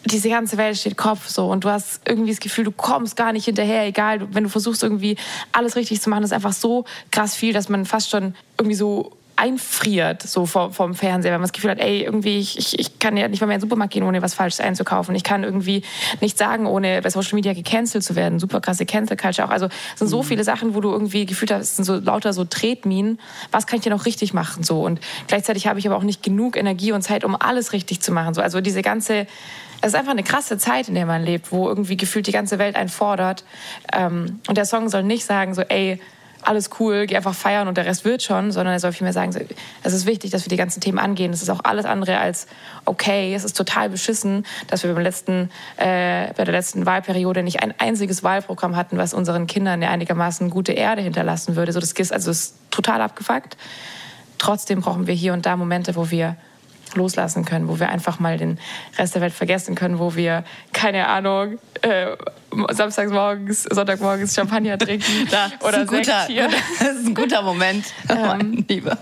Diese 0.06 0.28
ganze 0.28 0.58
Welt 0.58 0.76
steht 0.76 0.98
Kopf 0.98 1.28
so 1.28 1.50
und 1.50 1.64
du 1.64 1.70
hast 1.70 2.02
irgendwie 2.06 2.30
das 2.30 2.40
Gefühl, 2.40 2.64
du 2.64 2.72
kommst 2.72 3.16
gar 3.16 3.32
nicht 3.32 3.46
hinterher, 3.46 3.86
egal, 3.86 4.34
wenn 4.34 4.44
du 4.44 4.50
versuchst 4.50 4.82
irgendwie 4.82 5.16
alles 5.52 5.76
richtig 5.76 6.02
zu 6.02 6.10
machen, 6.10 6.24
ist 6.24 6.32
einfach 6.34 6.52
so 6.52 6.84
krass 7.10 7.34
viel, 7.34 7.54
dass 7.54 7.70
man 7.70 7.86
fast 7.86 8.10
schon 8.10 8.34
irgendwie 8.58 8.76
so 8.76 9.12
einfriert 9.36 10.22
so 10.22 10.46
vom, 10.46 10.72
vom 10.72 10.94
Fernseher, 10.94 11.32
wenn 11.32 11.40
man 11.40 11.48
das 11.48 11.52
Gefühl 11.52 11.70
hat, 11.70 11.80
ey, 11.80 12.02
irgendwie, 12.02 12.38
ich, 12.38 12.58
ich, 12.58 12.78
ich 12.78 12.98
kann 12.98 13.16
ja 13.16 13.28
nicht 13.28 13.40
mal 13.40 13.46
mehr 13.46 13.56
in 13.56 13.60
den 13.60 13.68
Supermarkt 13.68 13.92
gehen, 13.92 14.04
ohne 14.04 14.22
was 14.22 14.34
Falsches 14.34 14.60
einzukaufen. 14.60 15.14
Ich 15.14 15.24
kann 15.24 15.44
irgendwie 15.44 15.82
nicht 16.20 16.38
sagen, 16.38 16.66
ohne 16.66 17.02
bei 17.02 17.10
Social 17.10 17.34
Media 17.34 17.52
gecancelt 17.52 18.04
zu 18.04 18.16
werden. 18.16 18.38
Super 18.38 18.60
krasse 18.60 18.86
Cancel 18.86 19.16
Culture 19.16 19.48
auch. 19.48 19.52
Also 19.52 19.66
es 19.66 19.98
sind 19.98 20.08
so 20.08 20.22
viele 20.22 20.44
Sachen, 20.44 20.74
wo 20.74 20.80
du 20.80 20.90
irgendwie 20.90 21.26
gefühlt 21.26 21.52
hast, 21.52 21.62
es 21.62 21.76
sind 21.76 21.84
so 21.84 21.96
lauter 21.96 22.32
so 22.32 22.44
Tretminen. 22.44 23.18
Was 23.50 23.66
kann 23.66 23.78
ich 23.78 23.82
denn 23.82 23.92
noch 23.92 24.06
richtig 24.06 24.34
machen? 24.34 24.62
So 24.62 24.82
und 24.82 25.00
gleichzeitig 25.26 25.66
habe 25.66 25.78
ich 25.78 25.86
aber 25.86 25.96
auch 25.96 26.02
nicht 26.02 26.22
genug 26.22 26.56
Energie 26.56 26.92
und 26.92 27.02
Zeit, 27.02 27.24
um 27.24 27.34
alles 27.34 27.72
richtig 27.72 28.00
zu 28.00 28.12
machen. 28.12 28.34
So 28.34 28.42
also 28.42 28.60
diese 28.60 28.82
ganze 28.82 29.26
es 29.80 29.88
ist 29.88 29.96
einfach 29.96 30.12
eine 30.12 30.22
krasse 30.22 30.56
Zeit, 30.56 30.88
in 30.88 30.94
der 30.94 31.04
man 31.04 31.22
lebt, 31.22 31.52
wo 31.52 31.68
irgendwie 31.68 31.98
gefühlt 31.98 32.26
die 32.26 32.32
ganze 32.32 32.58
Welt 32.58 32.74
einen 32.74 32.88
fordert. 32.88 33.44
Ähm, 33.92 34.40
und 34.48 34.56
der 34.56 34.64
Song 34.64 34.88
soll 34.88 35.02
nicht 35.02 35.26
sagen, 35.26 35.52
so, 35.52 35.60
ey, 35.60 36.00
alles 36.46 36.70
cool, 36.78 37.06
geh 37.06 37.16
einfach 37.16 37.34
feiern 37.34 37.68
und 37.68 37.76
der 37.76 37.86
Rest 37.86 38.04
wird 38.04 38.22
schon, 38.22 38.52
sondern 38.52 38.74
er 38.74 38.80
soll 38.80 38.92
vielmehr 38.92 39.12
sagen, 39.12 39.34
es 39.82 39.92
ist 39.92 40.06
wichtig, 40.06 40.30
dass 40.30 40.44
wir 40.44 40.48
die 40.48 40.56
ganzen 40.56 40.80
Themen 40.80 40.98
angehen. 40.98 41.32
Es 41.32 41.42
ist 41.42 41.50
auch 41.50 41.60
alles 41.64 41.84
andere 41.84 42.18
als 42.18 42.46
okay. 42.84 43.34
Es 43.34 43.44
ist 43.44 43.56
total 43.56 43.90
beschissen, 43.90 44.46
dass 44.68 44.82
wir 44.84 44.92
beim 44.92 45.02
letzten, 45.02 45.50
äh, 45.76 46.32
bei 46.36 46.44
der 46.44 46.52
letzten 46.52 46.86
Wahlperiode 46.86 47.42
nicht 47.42 47.62
ein 47.62 47.74
einziges 47.78 48.22
Wahlprogramm 48.22 48.76
hatten, 48.76 48.98
was 48.98 49.14
unseren 49.14 49.46
Kindern 49.46 49.74
eine 49.74 49.90
einigermaßen 49.90 50.50
gute 50.50 50.72
Erde 50.72 51.02
hinterlassen 51.02 51.56
würde. 51.56 51.72
So, 51.72 51.80
das 51.80 51.92
ist, 51.92 52.12
also, 52.12 52.30
das 52.30 52.40
ist 52.40 52.54
total 52.70 53.00
abgefuckt. 53.00 53.56
Trotzdem 54.38 54.80
brauchen 54.80 55.06
wir 55.06 55.14
hier 55.14 55.32
und 55.32 55.46
da 55.46 55.56
Momente, 55.56 55.96
wo 55.96 56.10
wir 56.10 56.36
loslassen 56.96 57.44
können, 57.44 57.68
wo 57.68 57.78
wir 57.78 57.88
einfach 57.88 58.18
mal 58.18 58.38
den 58.38 58.58
Rest 58.98 59.14
der 59.14 59.22
Welt 59.22 59.32
vergessen 59.32 59.74
können, 59.74 59.98
wo 59.98 60.14
wir, 60.14 60.44
keine 60.72 61.08
Ahnung, 61.08 61.58
äh, 61.82 62.16
samstags 62.70 63.10
morgens, 63.10 63.64
Sonntagmorgens 63.64 64.34
Champagner 64.34 64.78
trinken 64.78 65.26
Da, 65.30 65.50
oder 65.60 65.82
ist 65.82 65.90
ein 65.92 65.98
guter, 65.98 66.04
Sekt 66.04 66.26
hier. 66.28 66.48
das 66.78 66.96
ist 66.96 67.06
ein 67.06 67.14
guter 67.14 67.42
Moment, 67.42 67.86
meine 68.08 68.64
Liebe. 68.68 68.96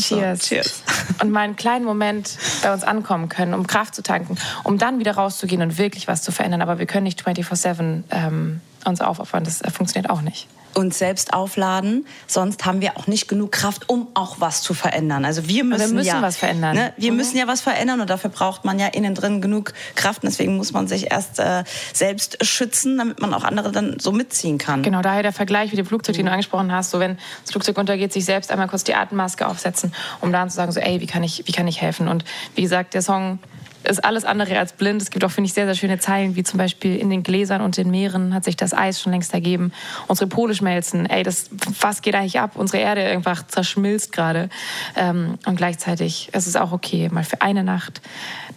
Cheers. 0.00 0.40
So, 0.40 0.46
cheers. 0.46 0.82
Und 1.20 1.30
mal 1.30 1.40
einen 1.40 1.56
kleinen 1.56 1.84
Moment 1.84 2.36
bei 2.62 2.72
uns 2.72 2.84
ankommen 2.84 3.28
können, 3.28 3.54
um 3.54 3.66
Kraft 3.66 3.94
zu 3.94 4.02
tanken, 4.02 4.36
um 4.64 4.78
dann 4.78 4.98
wieder 4.98 5.12
rauszugehen 5.12 5.62
und 5.62 5.78
wirklich 5.78 6.08
was 6.08 6.22
zu 6.22 6.32
verändern. 6.32 6.62
Aber 6.62 6.78
wir 6.78 6.86
können 6.86 7.04
nicht 7.04 7.22
24-7 7.26 8.04
ähm, 8.10 8.60
uns 8.84 9.00
aufopfern. 9.00 9.44
Das 9.44 9.60
äh, 9.62 9.70
funktioniert 9.70 10.10
auch 10.10 10.22
nicht. 10.22 10.48
Uns 10.74 10.98
selbst 10.98 11.32
aufladen, 11.32 12.06
sonst 12.26 12.64
haben 12.64 12.80
wir 12.80 12.96
auch 12.96 13.06
nicht 13.06 13.28
genug 13.28 13.52
Kraft, 13.52 13.88
um 13.88 14.08
auch 14.14 14.36
was 14.40 14.62
zu 14.62 14.74
verändern. 14.74 15.24
Also 15.24 15.48
wir 15.48 15.64
müssen, 15.64 15.94
müssen 15.94 16.06
ja 16.06 16.22
was 16.22 16.36
verändern. 16.36 16.74
Ne? 16.76 16.92
Wir 16.96 17.10
Mhm. 17.10 17.16
müssen 17.16 17.36
ja 17.36 17.46
was 17.46 17.60
verändern 17.60 18.00
und 18.00 18.10
dafür 18.10 18.30
braucht 18.30 18.64
man 18.64 18.78
ja 18.78 18.86
innen 18.88 19.14
drin 19.14 19.40
genug 19.40 19.72
Kraft. 19.94 20.22
Und 20.22 20.30
deswegen 20.30 20.56
muss 20.56 20.72
man 20.72 20.88
sich 20.88 21.10
erst 21.10 21.38
äh, 21.38 21.64
selbst 21.92 22.44
schützen, 22.44 22.98
damit 22.98 23.20
man 23.20 23.34
auch 23.34 23.44
andere 23.44 23.72
dann 23.72 23.98
so 23.98 24.12
mitziehen 24.12 24.58
kann. 24.58 24.82
Genau, 24.82 25.02
daher 25.02 25.22
der 25.22 25.32
Vergleich 25.32 25.70
mit 25.70 25.78
dem 25.78 25.86
Flugzeug, 25.86 26.16
den 26.16 26.26
du 26.26 26.32
angesprochen 26.32 26.72
hast. 26.72 26.90
So, 26.90 27.00
wenn 27.00 27.18
das 27.42 27.52
Flugzeug 27.52 27.76
untergeht, 27.78 28.12
sich 28.12 28.24
selbst 28.24 28.50
einmal 28.50 28.68
kurz 28.68 28.84
die 28.84 28.94
Atemmaske 28.94 29.46
aufsetzen, 29.46 29.92
um 30.20 30.32
dann 30.32 30.50
zu 30.50 30.56
sagen, 30.56 30.72
so, 30.72 30.80
ey, 30.80 31.00
wie 31.00 31.06
kann 31.06 31.22
ich, 31.22 31.42
wie 31.46 31.52
kann 31.52 31.66
ich 31.66 31.80
helfen? 31.80 32.08
Und 32.08 32.24
wie 32.54 32.62
gesagt, 32.62 32.94
der 32.94 33.02
Song 33.02 33.38
ist 33.84 34.04
alles 34.04 34.24
andere 34.24 34.58
als 34.58 34.72
blind. 34.72 35.00
Es 35.02 35.10
gibt 35.10 35.24
auch, 35.24 35.30
finde 35.30 35.48
ich, 35.48 35.54
sehr, 35.54 35.66
sehr 35.66 35.74
schöne 35.74 35.98
Zeilen, 35.98 36.36
wie 36.36 36.42
zum 36.42 36.58
Beispiel 36.58 36.96
in 36.96 37.10
den 37.10 37.22
Gläsern 37.22 37.60
und 37.60 37.76
den 37.76 37.90
Meeren 37.90 38.34
hat 38.34 38.44
sich 38.44 38.56
das 38.56 38.74
Eis 38.74 39.00
schon 39.00 39.12
längst 39.12 39.32
ergeben. 39.34 39.72
Unsere 40.06 40.28
Pole 40.28 40.54
schmelzen. 40.54 41.06
Ey, 41.06 41.22
das, 41.22 41.50
was 41.80 42.02
geht 42.02 42.14
eigentlich 42.14 42.40
ab? 42.40 42.52
Unsere 42.54 42.82
Erde 42.82 43.02
einfach 43.04 43.46
zerschmilzt 43.46 44.12
gerade. 44.12 44.48
Ähm, 44.96 45.38
und 45.46 45.56
gleichzeitig 45.56 46.30
ist 46.32 46.46
es 46.46 46.56
auch 46.56 46.72
okay, 46.72 47.08
mal 47.10 47.24
für 47.24 47.40
eine 47.42 47.64
Nacht 47.64 48.00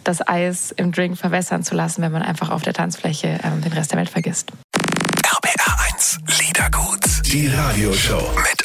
das 0.04 0.28
Eis 0.28 0.72
im 0.72 0.92
Drink 0.92 1.18
verwässern 1.18 1.64
zu 1.64 1.76
lassen, 1.76 2.02
wenn 2.02 2.12
man 2.12 2.24
einfach 2.24 2.50
auf 2.50 2.64
der 2.64 2.74
Tanzfläche 2.74 3.40
ähm, 3.44 3.62
den 3.62 3.74
Rest 3.74 3.92
der 3.92 4.00
Welt 4.00 4.10
vergisst. 4.10 4.52
RPR 5.24 5.94
1, 5.94 6.20
Liedergut. 6.40 7.06
Die 7.32 7.48
Radioshow 7.48 8.34
mit. 8.36 8.61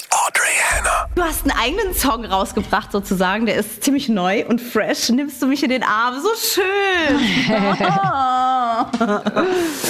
Du 1.17 1.23
hast 1.23 1.45
einen 1.45 1.59
eigenen 1.59 1.95
Song 1.95 2.27
rausgebracht 2.27 2.93
sozusagen, 2.93 3.47
der 3.47 3.57
ist 3.57 3.83
ziemlich 3.83 4.11
neu 4.11 4.45
und 4.47 4.61
fresh. 4.61 5.09
Nimmst 5.09 5.41
du 5.41 5.47
mich 5.47 5.63
in 5.63 5.71
den 5.71 5.83
Arm, 5.83 6.21
so 6.21 6.29
schön. 6.37 7.19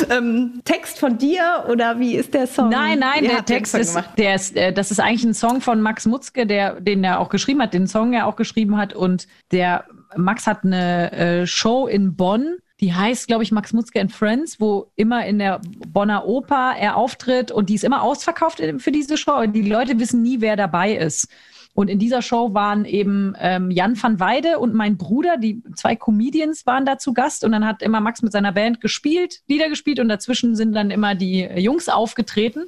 ähm, 0.17 0.61
Text 0.65 1.01
von 1.01 1.19
dir 1.19 1.65
oder 1.69 1.99
wie 1.99 2.15
ist 2.15 2.33
der 2.33 2.47
Song? 2.47 2.69
Nein, 2.69 3.01
nein, 3.01 3.25
Ihr 3.25 3.31
der 3.31 3.45
Text 3.45 3.75
ist, 3.75 3.99
der 4.17 4.37
ist, 4.37 4.55
äh, 4.55 4.73
das 4.73 4.93
ist 4.93 5.01
eigentlich 5.01 5.25
ein 5.25 5.35
Song 5.35 5.61
von 5.61 5.81
Max 5.81 6.07
Mutzke, 6.07 6.47
der, 6.47 6.81
den 6.81 7.03
er 7.03 7.19
auch 7.19 7.29
geschrieben 7.29 7.61
hat, 7.61 7.75
den 7.75 7.89
Song 7.89 8.13
er 8.13 8.29
auch 8.29 8.37
geschrieben 8.37 8.77
hat. 8.77 8.95
Und 8.95 9.27
der 9.51 9.85
Max 10.15 10.47
hat 10.47 10.63
eine 10.63 11.11
äh, 11.11 11.47
Show 11.49 11.89
in 11.89 12.15
Bonn, 12.15 12.59
die 12.81 12.93
heißt, 12.93 13.27
glaube 13.27 13.43
ich, 13.43 13.53
Max 13.53 13.73
Mutzke 13.73 14.01
and 14.01 14.13
Friends, 14.13 14.61
wo 14.61 14.91
immer 14.97 15.25
in 15.25 15.39
der 15.39 15.61
Bonner 15.89 16.27
Oper 16.27 16.75
er 16.79 16.97
auftritt 16.97 17.51
und 17.51 17.71
die 17.71 17.75
ist 17.75 17.85
immer 17.85 18.03
ausverkauft 18.03 18.63
für 18.79 18.93
diese 18.93 19.17
Show. 19.17 19.37
Und 19.37 19.55
die 19.55 19.63
Leute 19.63 19.99
wissen 19.99 20.23
nie, 20.23 20.41
wer 20.41 20.57
dabei 20.57 20.95
ist. 20.95 21.29
Und 21.75 21.89
in 21.89 21.99
dieser 21.99 22.23
Show 22.23 22.55
waren 22.55 22.85
eben 22.85 23.35
ähm, 23.39 23.71
Jan 23.71 24.03
van 24.03 24.19
Weide 24.19 24.59
und 24.59 24.75
mein 24.75 24.97
Bruder, 24.97 25.37
die 25.37 25.63
zwei 25.75 25.95
Comedians 25.95 26.65
waren 26.67 26.87
da 26.87 26.99
zu 26.99 27.13
Gast. 27.13 27.45
Und 27.45 27.53
dann 27.53 27.67
hat 27.67 27.83
immer 27.83 28.01
Max 28.01 28.23
mit 28.23 28.33
seiner 28.33 28.53
Band 28.53 28.81
gespielt, 28.81 29.41
Lieder 29.47 29.69
gespielt 29.69 30.01
und 30.01 30.09
dazwischen 30.09 30.57
sind 30.57 30.73
dann 30.73 30.91
immer 30.91 31.15
die 31.15 31.43
Jungs 31.43 31.89
aufgetreten. 31.89 32.65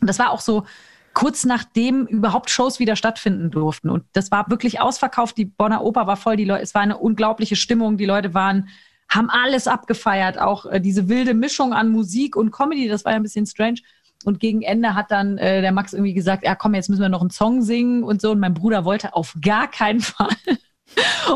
Und 0.00 0.06
das 0.06 0.18
war 0.18 0.30
auch 0.30 0.40
so 0.40 0.64
kurz 1.12 1.44
nachdem 1.44 2.06
überhaupt 2.06 2.48
Shows 2.48 2.78
wieder 2.78 2.96
stattfinden 2.96 3.50
durften. 3.50 3.90
Und 3.90 4.04
das 4.12 4.30
war 4.30 4.48
wirklich 4.50 4.80
ausverkauft. 4.80 5.36
Die 5.36 5.46
Bonner 5.46 5.82
Oper 5.82 6.06
war 6.06 6.16
voll. 6.16 6.36
Die 6.36 6.44
Leute, 6.44 6.62
es 6.62 6.74
war 6.74 6.82
eine 6.82 6.96
unglaubliche 6.96 7.56
Stimmung. 7.56 7.98
Die 7.98 8.06
Leute 8.06 8.34
waren, 8.34 8.68
haben 9.08 9.30
alles 9.30 9.66
abgefeiert. 9.66 10.38
Auch 10.38 10.66
äh, 10.66 10.80
diese 10.80 11.08
wilde 11.08 11.34
Mischung 11.34 11.72
an 11.72 11.90
Musik 11.90 12.36
und 12.36 12.50
Comedy, 12.50 12.88
das 12.88 13.04
war 13.04 13.12
ja 13.12 13.16
ein 13.16 13.22
bisschen 13.22 13.46
strange. 13.46 13.78
Und 14.24 14.40
gegen 14.40 14.62
Ende 14.62 14.94
hat 14.94 15.10
dann 15.10 15.38
äh, 15.38 15.60
der 15.60 15.72
Max 15.72 15.92
irgendwie 15.92 16.14
gesagt, 16.14 16.44
ja 16.44 16.54
komm, 16.54 16.74
jetzt 16.74 16.88
müssen 16.88 17.02
wir 17.02 17.08
noch 17.08 17.20
einen 17.20 17.30
Song 17.30 17.62
singen 17.62 18.02
und 18.02 18.20
so. 18.20 18.32
Und 18.32 18.40
mein 18.40 18.54
Bruder 18.54 18.84
wollte 18.84 19.14
auf 19.14 19.34
gar 19.40 19.70
keinen 19.70 20.00
Fall. 20.00 20.28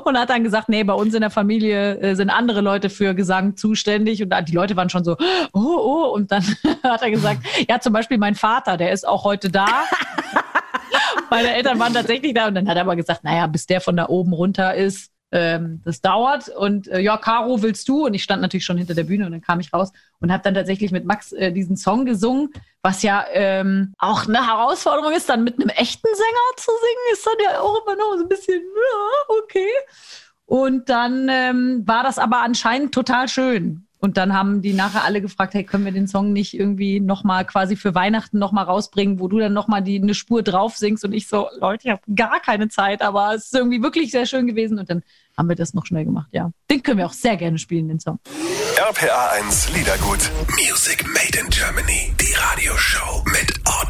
Und 0.04 0.18
hat 0.18 0.30
dann 0.30 0.44
gesagt, 0.44 0.70
nee, 0.70 0.82
bei 0.82 0.94
uns 0.94 1.12
in 1.12 1.20
der 1.20 1.30
Familie 1.30 1.98
äh, 2.00 2.14
sind 2.16 2.30
andere 2.30 2.62
Leute 2.62 2.88
für 2.88 3.14
Gesang 3.14 3.54
zuständig. 3.54 4.22
Und 4.22 4.34
die 4.48 4.54
Leute 4.54 4.76
waren 4.76 4.88
schon 4.88 5.04
so, 5.04 5.16
oh, 5.52 5.60
oh. 5.60 6.12
Und 6.14 6.32
dann 6.32 6.42
hat 6.82 7.02
er 7.02 7.10
gesagt, 7.10 7.42
ja, 7.68 7.78
zum 7.78 7.92
Beispiel 7.92 8.16
mein 8.16 8.34
Vater, 8.34 8.78
der 8.78 8.92
ist 8.92 9.06
auch 9.06 9.24
heute 9.24 9.50
da. 9.50 9.66
Meine 11.30 11.54
Eltern 11.54 11.78
waren 11.78 11.92
tatsächlich 11.92 12.34
da. 12.34 12.48
Und 12.48 12.54
dann 12.54 12.68
hat 12.68 12.76
er 12.76 12.82
aber 12.82 12.96
gesagt, 12.96 13.24
naja, 13.24 13.46
bis 13.46 13.66
der 13.66 13.80
von 13.80 13.96
da 13.96 14.08
oben 14.08 14.32
runter 14.32 14.74
ist, 14.74 15.11
ähm, 15.32 15.80
das 15.84 16.00
dauert. 16.00 16.48
Und 16.48 16.88
äh, 16.88 17.00
ja, 17.00 17.16
Caro, 17.16 17.62
willst 17.62 17.88
du? 17.88 18.06
Und 18.06 18.14
ich 18.14 18.22
stand 18.22 18.42
natürlich 18.42 18.64
schon 18.64 18.76
hinter 18.76 18.94
der 18.94 19.04
Bühne 19.04 19.26
und 19.26 19.32
dann 19.32 19.40
kam 19.40 19.60
ich 19.60 19.72
raus 19.72 19.92
und 20.20 20.30
habe 20.30 20.42
dann 20.42 20.54
tatsächlich 20.54 20.92
mit 20.92 21.04
Max 21.04 21.32
äh, 21.32 21.52
diesen 21.52 21.76
Song 21.76 22.04
gesungen, 22.04 22.50
was 22.82 23.02
ja 23.02 23.24
ähm, 23.32 23.94
auch 23.98 24.28
eine 24.28 24.46
Herausforderung 24.46 25.12
ist, 25.12 25.28
dann 25.28 25.42
mit 25.42 25.58
einem 25.58 25.70
echten 25.70 26.06
Sänger 26.06 26.56
zu 26.56 26.70
singen, 26.70 27.12
ist 27.12 27.26
dann 27.26 27.52
ja 27.52 27.60
auch 27.60 27.82
immer 27.84 27.96
noch 27.96 28.16
so 28.18 28.24
ein 28.24 28.28
bisschen, 28.28 28.60
ja, 28.60 29.34
okay. 29.42 29.70
Und 30.44 30.88
dann 30.88 31.28
ähm, 31.30 31.82
war 31.86 32.02
das 32.02 32.18
aber 32.18 32.42
anscheinend 32.42 32.92
total 32.92 33.28
schön. 33.28 33.86
Und 34.04 34.16
dann 34.16 34.34
haben 34.34 34.62
die 34.62 34.72
nachher 34.72 35.04
alle 35.04 35.22
gefragt, 35.22 35.54
hey, 35.54 35.62
können 35.62 35.84
wir 35.84 35.92
den 35.92 36.08
Song 36.08 36.32
nicht 36.32 36.54
irgendwie 36.54 36.98
nochmal 36.98 37.46
quasi 37.46 37.76
für 37.76 37.94
Weihnachten 37.94 38.36
nochmal 38.36 38.64
rausbringen, 38.64 39.20
wo 39.20 39.28
du 39.28 39.38
dann 39.38 39.52
nochmal 39.52 39.84
eine 39.86 40.14
Spur 40.14 40.42
drauf 40.42 40.76
singst 40.76 41.04
und 41.04 41.12
ich 41.12 41.28
so, 41.28 41.46
Leute, 41.60 41.86
ich 41.86 41.90
habe 41.92 42.02
gar 42.12 42.40
keine 42.40 42.68
Zeit, 42.68 43.00
aber 43.00 43.32
es 43.34 43.44
ist 43.44 43.54
irgendwie 43.54 43.80
wirklich 43.80 44.10
sehr 44.10 44.26
schön 44.26 44.48
gewesen 44.48 44.80
und 44.80 44.90
dann 44.90 45.04
haben 45.36 45.48
wir 45.48 45.54
das 45.54 45.72
noch 45.72 45.86
schnell 45.86 46.04
gemacht, 46.04 46.28
ja. 46.32 46.50
Den 46.68 46.82
können 46.82 46.98
wir 46.98 47.06
auch 47.06 47.12
sehr 47.12 47.36
gerne 47.36 47.58
spielen, 47.58 47.86
den 47.88 48.00
Song. 48.00 48.18
RPA 48.76 49.30
1 49.40 49.72
Liedergut. 49.72 50.30
Music 50.68 51.06
Made 51.06 51.38
in 51.38 51.48
Germany. 51.50 52.12
Die 52.20 52.34
Radioshow 52.34 53.22
mit 53.26 53.54
Audrey 53.64 53.81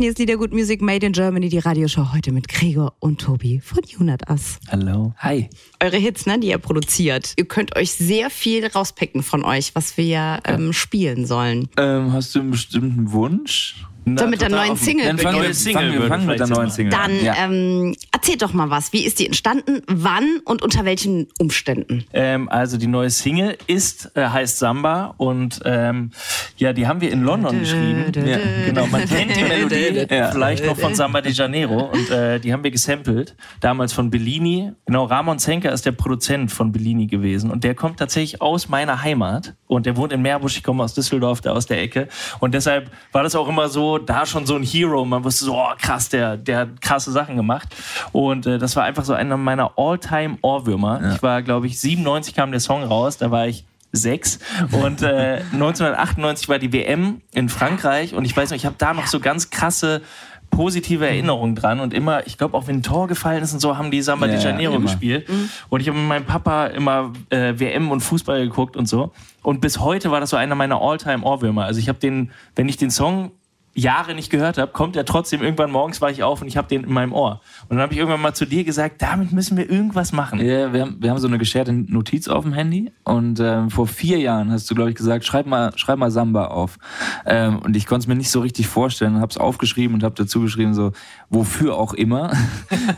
Hier 0.00 0.08
ist 0.08 0.18
Liedergut 0.18 0.50
Music 0.50 0.80
Made 0.80 1.04
in 1.04 1.12
Germany, 1.12 1.50
die 1.50 1.58
Radioshow 1.58 2.14
heute 2.14 2.32
mit 2.32 2.48
Gregor 2.48 2.94
und 3.00 3.20
Tobi 3.20 3.60
von 3.60 3.82
Unit 3.98 4.30
Us. 4.30 4.58
Hallo. 4.70 5.12
Hi. 5.18 5.50
Eure 5.78 5.98
Hits, 5.98 6.24
ne, 6.24 6.40
die 6.40 6.48
ihr 6.48 6.56
produziert. 6.56 7.34
Ihr 7.36 7.44
könnt 7.44 7.76
euch 7.76 7.92
sehr 7.92 8.30
viel 8.30 8.66
rauspicken 8.66 9.22
von 9.22 9.44
euch, 9.44 9.74
was 9.74 9.98
wir 9.98 10.40
ähm, 10.46 10.72
spielen 10.72 11.26
sollen. 11.26 11.68
Ähm, 11.76 12.14
hast 12.14 12.34
du 12.34 12.40
einen 12.40 12.50
bestimmten 12.50 13.12
Wunsch? 13.12 13.84
Wir 14.04 14.26
mit 14.26 14.40
der 14.40 14.48
neuen. 14.48 14.76
Single 14.76 15.06
Dann 15.06 15.18
fangen 15.18 15.42
wir? 15.42 15.54
Single 15.54 15.82
fangen 15.82 16.00
wir 16.02 16.08
fangen 16.08 16.26
mit 16.26 16.40
der 16.40 16.46
neuen 16.46 16.70
Single 16.70 16.90
Dann 16.92 17.02
an. 17.10 17.24
Ja. 17.24 17.34
ähm, 17.44 17.94
Erzählt 18.12 18.42
doch 18.42 18.52
mal 18.52 18.70
was. 18.70 18.92
Wie 18.92 19.04
ist 19.04 19.18
die 19.18 19.26
entstanden? 19.26 19.82
Wann 19.86 20.40
und 20.44 20.62
unter 20.62 20.84
welchen 20.84 21.28
Umständen? 21.38 22.04
Ähm, 22.12 22.48
also 22.48 22.76
die 22.76 22.86
neue 22.86 23.10
Single 23.10 23.56
ist, 23.66 24.10
äh, 24.14 24.26
heißt 24.28 24.58
Samba 24.58 25.14
und 25.16 25.60
ähm, 25.64 26.10
ja, 26.56 26.72
die 26.72 26.86
haben 26.86 27.00
wir 27.00 27.10
in 27.12 27.22
London 27.22 27.60
geschrieben. 27.60 28.12
Ja, 28.26 28.38
genau, 28.66 28.86
man 28.86 29.06
kennt 29.08 29.36
die 29.36 29.42
Melodie 29.48 30.06
Ja. 30.14 30.30
vielleicht 30.32 30.66
noch 30.66 30.76
von 30.76 30.94
Samba 30.94 31.20
de 31.20 31.32
Janeiro 31.32 31.90
und 31.92 32.10
äh, 32.10 32.40
die 32.40 32.52
haben 32.52 32.62
wir 32.64 32.70
gesampelt, 32.70 33.36
damals 33.60 33.92
von 33.92 34.10
Bellini. 34.10 34.72
Genau, 34.86 35.04
Ramon 35.04 35.38
Zenker 35.38 35.72
ist 35.72 35.86
der 35.86 35.92
Produzent 35.92 36.50
von 36.52 36.72
Bellini 36.72 37.06
gewesen 37.06 37.50
und 37.50 37.64
der 37.64 37.74
kommt 37.74 37.98
tatsächlich 37.98 38.40
aus 38.42 38.68
meiner 38.68 39.02
Heimat 39.02 39.54
und 39.66 39.86
der 39.86 39.96
wohnt 39.96 40.12
in 40.12 40.20
Meerbusch, 40.22 40.56
ich 40.56 40.62
komme 40.62 40.82
aus 40.84 40.94
Düsseldorf, 40.94 41.40
da 41.40 41.52
aus 41.52 41.66
der 41.66 41.80
Ecke 41.80 42.08
und 42.40 42.54
deshalb 42.54 42.90
war 43.12 43.22
das 43.22 43.34
auch 43.34 43.48
immer 43.48 43.68
so, 43.68 43.98
da 44.00 44.26
schon 44.26 44.46
so 44.46 44.56
ein 44.56 44.62
Hero, 44.62 45.04
man 45.04 45.22
wusste 45.24 45.44
so, 45.44 45.56
oh, 45.56 45.68
krass, 45.78 46.08
der, 46.08 46.36
der 46.36 46.58
hat 46.60 46.80
krasse 46.80 47.12
Sachen 47.12 47.36
gemacht. 47.36 47.68
Und 48.12 48.46
äh, 48.46 48.58
das 48.58 48.76
war 48.76 48.84
einfach 48.84 49.04
so 49.04 49.12
einer 49.12 49.36
meiner 49.36 49.72
All-Time 49.76 50.38
Ohrwürmer. 50.42 51.14
Ich 51.14 51.22
war, 51.22 51.42
glaube 51.42 51.66
ich, 51.66 51.80
97 51.80 52.34
kam 52.34 52.50
der 52.50 52.60
Song 52.60 52.82
raus, 52.82 53.16
da 53.18 53.30
war 53.30 53.46
ich 53.46 53.64
sechs. 53.92 54.38
Und 54.72 55.02
äh, 55.02 55.42
1998 55.52 56.48
war 56.48 56.58
die 56.58 56.72
WM 56.72 57.20
in 57.32 57.48
Frankreich. 57.48 58.14
Und 58.14 58.24
ich 58.24 58.36
weiß 58.36 58.50
noch, 58.50 58.56
ich 58.56 58.66
habe 58.66 58.76
da 58.78 58.94
noch 58.94 59.06
so 59.06 59.20
ganz 59.20 59.50
krasse 59.50 60.02
positive 60.50 61.06
Erinnerungen 61.06 61.54
dran. 61.54 61.80
Und 61.80 61.94
immer, 61.94 62.26
ich 62.26 62.36
glaube 62.36 62.56
auch 62.56 62.66
wenn 62.66 62.76
ein 62.78 62.82
Tor 62.82 63.06
gefallen 63.06 63.42
ist 63.42 63.52
und 63.52 63.60
so, 63.60 63.76
haben 63.78 63.90
die 63.90 64.02
Samba 64.02 64.26
Ja, 64.26 64.32
de 64.34 64.42
Janeiro 64.42 64.74
immer. 64.74 64.86
gespielt. 64.86 65.28
Und 65.68 65.80
ich 65.80 65.88
habe 65.88 65.96
mit 65.98 66.08
meinem 66.08 66.24
Papa 66.24 66.66
immer 66.66 67.12
äh, 67.30 67.54
WM 67.56 67.90
und 67.90 68.00
Fußball 68.00 68.42
geguckt 68.42 68.76
und 68.76 68.86
so. 68.88 69.12
Und 69.42 69.60
bis 69.60 69.78
heute 69.78 70.10
war 70.10 70.20
das 70.20 70.30
so 70.30 70.36
einer 70.36 70.54
meiner 70.54 70.80
All-Time 70.80 71.24
Ohrwürmer. 71.24 71.64
Also 71.64 71.78
ich 71.80 71.88
habe 71.88 71.98
den, 71.98 72.30
wenn 72.56 72.68
ich 72.68 72.76
den 72.76 72.90
Song 72.90 73.30
Jahre 73.74 74.14
nicht 74.14 74.30
gehört 74.30 74.58
habe, 74.58 74.72
kommt 74.72 74.96
er 74.96 75.04
trotzdem 75.04 75.42
irgendwann 75.42 75.70
morgens 75.70 76.00
war 76.00 76.10
ich 76.10 76.22
auf 76.24 76.42
und 76.42 76.48
ich 76.48 76.56
habe 76.56 76.66
den 76.66 76.84
in 76.84 76.92
meinem 76.92 77.12
Ohr. 77.12 77.40
Und 77.68 77.76
dann 77.76 77.80
habe 77.80 77.92
ich 77.92 77.98
irgendwann 77.98 78.20
mal 78.20 78.34
zu 78.34 78.44
dir 78.44 78.64
gesagt, 78.64 79.00
damit 79.00 79.32
müssen 79.32 79.56
wir 79.56 79.70
irgendwas 79.70 80.12
machen. 80.12 80.40
Ja, 80.40 80.72
wir 80.72 80.82
haben, 80.82 80.96
wir 81.00 81.10
haben 81.10 81.18
so 81.18 81.28
eine 81.28 81.38
gescherte 81.38 81.72
Notiz 81.72 82.26
auf 82.26 82.42
dem 82.42 82.52
Handy 82.52 82.90
und 83.04 83.38
ähm, 83.38 83.70
vor 83.70 83.86
vier 83.86 84.18
Jahren 84.18 84.50
hast 84.50 84.68
du, 84.70 84.74
glaube 84.74 84.90
ich, 84.90 84.96
gesagt, 84.96 85.24
schreib 85.24 85.46
mal, 85.46 85.72
schreib 85.76 85.98
mal 85.98 86.10
Samba 86.10 86.46
auf. 86.46 86.78
Ähm, 87.26 87.60
und 87.60 87.76
ich 87.76 87.86
konnte 87.86 88.04
es 88.04 88.06
mir 88.08 88.16
nicht 88.16 88.30
so 88.30 88.40
richtig 88.40 88.66
vorstellen, 88.66 89.20
habe 89.20 89.30
es 89.30 89.38
aufgeschrieben 89.38 89.94
und 89.94 90.02
habe 90.02 90.16
dazu 90.16 90.40
geschrieben, 90.40 90.74
so, 90.74 90.92
wofür 91.28 91.76
auch 91.76 91.94
immer. 91.94 92.32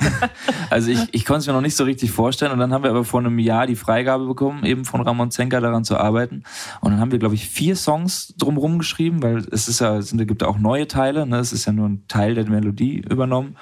also 0.71 0.91
ich, 0.91 1.13
ich 1.13 1.27
konnte 1.27 1.41
es 1.41 1.47
mir 1.47 1.53
noch 1.53 1.61
nicht 1.61 1.77
so 1.77 1.85
richtig 1.85 2.13
vorstellen 2.13 2.51
und 2.51 2.59
dann 2.59 2.73
haben 2.73 2.83
wir 2.83 2.91
aber 2.91 3.05
vor 3.05 3.21
einem 3.21 3.39
Jahr 3.39 3.67
die 3.67 3.77
Freigabe 3.77 4.27
bekommen, 4.27 4.65
eben 4.65 4.87
von 4.87 5.03
Ramon 5.03 5.31
Zenker 5.31 5.61
daran 5.61 5.85
zu 5.85 5.99
arbeiten. 5.99 6.45
Und 6.81 6.93
dann 6.93 7.01
haben 7.01 7.13
wir, 7.13 7.19
glaube 7.19 7.35
ich, 7.35 7.47
vier 7.47 7.77
Songs 7.77 8.35
drumherum 8.39 8.79
geschrieben, 8.79 9.23
weil 9.23 9.45
es 9.51 9.69
ist 9.69 9.81
ja, 9.81 9.97
es 9.97 10.17
gibt 10.17 10.43
auch 10.43 10.62
neue 10.63 10.89
Teile, 10.89 11.27
ne? 11.27 11.39
es 11.39 11.53
ist 11.53 11.67
ja 11.67 11.73
nur 11.73 11.89
ein 11.89 12.05
Teil 12.09 12.35
der 12.35 12.49
Melodie 12.49 13.03
übernommen. 13.09 13.57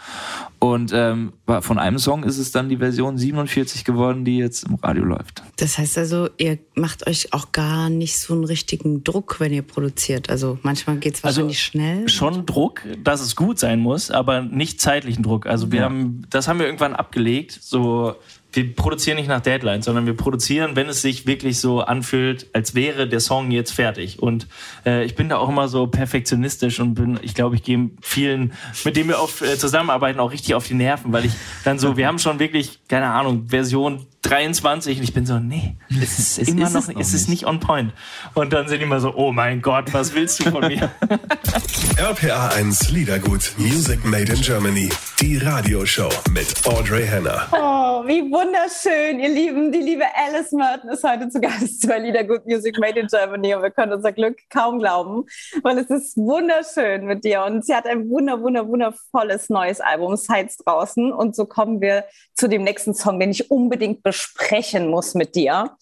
Und 0.58 0.92
ähm, 0.94 1.32
von 1.60 1.78
einem 1.78 1.98
Song 1.98 2.22
ist 2.22 2.36
es 2.36 2.52
dann 2.52 2.68
die 2.68 2.76
Version 2.76 3.16
47 3.16 3.84
geworden, 3.84 4.24
die 4.26 4.36
jetzt 4.36 4.64
im 4.64 4.74
Radio 4.74 5.04
läuft. 5.04 5.42
Das 5.56 5.78
heißt 5.78 5.96
also, 5.96 6.28
ihr 6.36 6.58
macht 6.74 7.06
euch 7.06 7.32
auch 7.32 7.52
gar 7.52 7.88
nicht 7.88 8.18
so 8.18 8.34
einen 8.34 8.44
richtigen 8.44 9.02
Druck, 9.02 9.40
wenn 9.40 9.52
ihr 9.52 9.62
produziert. 9.62 10.28
Also 10.28 10.58
manchmal 10.62 10.98
geht 10.98 11.14
es 11.14 11.24
Also 11.24 11.38
wahrscheinlich 11.38 11.62
schnell. 11.62 12.08
Schon 12.08 12.44
Druck, 12.44 12.82
dass 13.02 13.22
es 13.22 13.36
gut 13.36 13.58
sein 13.58 13.80
muss, 13.80 14.10
aber 14.10 14.42
nicht 14.42 14.80
zeitlichen 14.80 15.22
Druck. 15.22 15.46
Also 15.46 15.72
wir 15.72 15.82
haben, 15.82 16.26
das 16.28 16.46
haben 16.46 16.58
wir 16.58 16.66
irgendwann 16.66 16.94
abgelegt. 16.94 17.58
So, 17.62 18.16
wir 18.52 18.74
produzieren 18.74 19.16
nicht 19.16 19.28
nach 19.28 19.40
Deadline, 19.40 19.82
sondern 19.82 20.06
wir 20.06 20.16
produzieren, 20.16 20.74
wenn 20.74 20.88
es 20.88 21.02
sich 21.02 21.26
wirklich 21.26 21.60
so 21.60 21.80
anfühlt, 21.80 22.46
als 22.52 22.74
wäre 22.74 23.08
der 23.08 23.20
Song 23.20 23.50
jetzt 23.50 23.72
fertig. 23.72 24.20
Und 24.20 24.48
äh, 24.84 25.04
ich 25.04 25.14
bin 25.14 25.28
da 25.28 25.36
auch 25.36 25.48
immer 25.48 25.68
so 25.68 25.86
perfektionistisch 25.86 26.80
und 26.80 26.94
bin, 26.94 27.18
ich 27.22 27.34
glaube, 27.34 27.54
ich 27.54 27.62
gehe 27.62 27.90
vielen, 28.00 28.52
mit 28.84 28.96
denen 28.96 29.08
wir 29.08 29.20
oft 29.20 29.42
äh, 29.42 29.56
zusammenarbeiten, 29.56 30.18
auch 30.20 30.32
richtig 30.32 30.54
auf 30.54 30.66
die 30.66 30.74
Nerven, 30.74 31.12
weil 31.12 31.26
ich 31.26 31.32
dann 31.64 31.78
so, 31.78 31.96
wir 31.96 32.06
haben 32.06 32.18
schon 32.18 32.38
wirklich, 32.38 32.80
keine 32.88 33.06
Ahnung, 33.06 33.48
Version 33.48 34.06
23 34.22 34.98
und 34.98 35.04
ich 35.04 35.14
bin 35.14 35.24
so, 35.24 35.38
nee, 35.38 35.76
es 35.88 36.18
ist 36.18 36.38
Es 36.40 36.48
immer 36.48 36.66
ist 36.66 36.72
noch, 36.74 36.80
es 36.80 36.88
noch 36.88 37.00
es 37.00 37.14
ist 37.14 37.28
nicht 37.28 37.46
on 37.46 37.60
point. 37.60 37.92
Und 38.34 38.52
dann 38.52 38.68
sind 38.68 38.78
die 38.78 38.84
immer 38.84 39.00
so, 39.00 39.14
oh 39.14 39.32
mein 39.32 39.62
Gott, 39.62 39.92
was 39.94 40.14
willst 40.14 40.40
du 40.40 40.50
von 40.50 40.66
mir? 40.66 40.90
RPA 41.96 42.48
1 42.48 42.90
Liedergut 42.90 43.52
Music 43.56 44.04
Made 44.04 44.32
in 44.32 44.40
Germany. 44.40 44.88
Die 45.20 45.38
Radioshow 45.38 46.10
mit 46.30 46.66
Audrey 46.66 47.06
Henner. 47.06 47.48
Oh, 47.52 47.79
wie 48.10 48.28
wunderschön, 48.28 49.20
ihr 49.20 49.28
Lieben. 49.28 49.70
Die 49.70 49.78
liebe 49.78 50.02
Alice 50.16 50.50
Merton 50.50 50.90
ist 50.90 51.04
heute 51.04 51.28
zu 51.28 51.40
Gast 51.40 51.86
bei 51.86 52.00
Liedergut 52.00 52.44
Music 52.44 52.76
Made 52.80 52.98
in 52.98 53.06
Germany 53.06 53.54
und 53.54 53.62
wir 53.62 53.70
können 53.70 53.92
unser 53.92 54.10
Glück 54.10 54.36
kaum 54.52 54.80
glauben, 54.80 55.26
weil 55.62 55.78
es 55.78 55.90
ist 55.90 56.16
wunderschön 56.16 57.06
mit 57.06 57.22
dir 57.22 57.44
und 57.44 57.64
sie 57.64 57.72
hat 57.72 57.86
ein 57.86 58.10
wunder, 58.10 58.42
wunder, 58.42 58.66
wundervolles 58.66 59.48
neues 59.48 59.80
Album, 59.80 60.16
Sides 60.16 60.56
draußen 60.56 61.12
und 61.12 61.36
so 61.36 61.46
kommen 61.46 61.80
wir 61.80 62.04
zu 62.34 62.48
dem 62.48 62.64
nächsten 62.64 62.94
Song, 62.94 63.20
den 63.20 63.30
ich 63.30 63.48
unbedingt 63.48 64.02
besprechen 64.02 64.88
muss 64.88 65.14
mit 65.14 65.36
dir. 65.36 65.76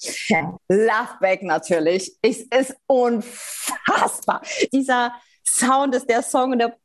Love 0.69 1.17
Back 1.23 1.43
natürlich. 1.43 2.19
Es 2.21 2.43
ist 2.43 2.77
unfassbar. 2.87 4.43
Dieser 4.71 5.15
Sound 5.47 5.95
ist 5.95 6.11
der 6.11 6.21
Song 6.21 6.53
und 6.53 6.59
der 6.59 6.77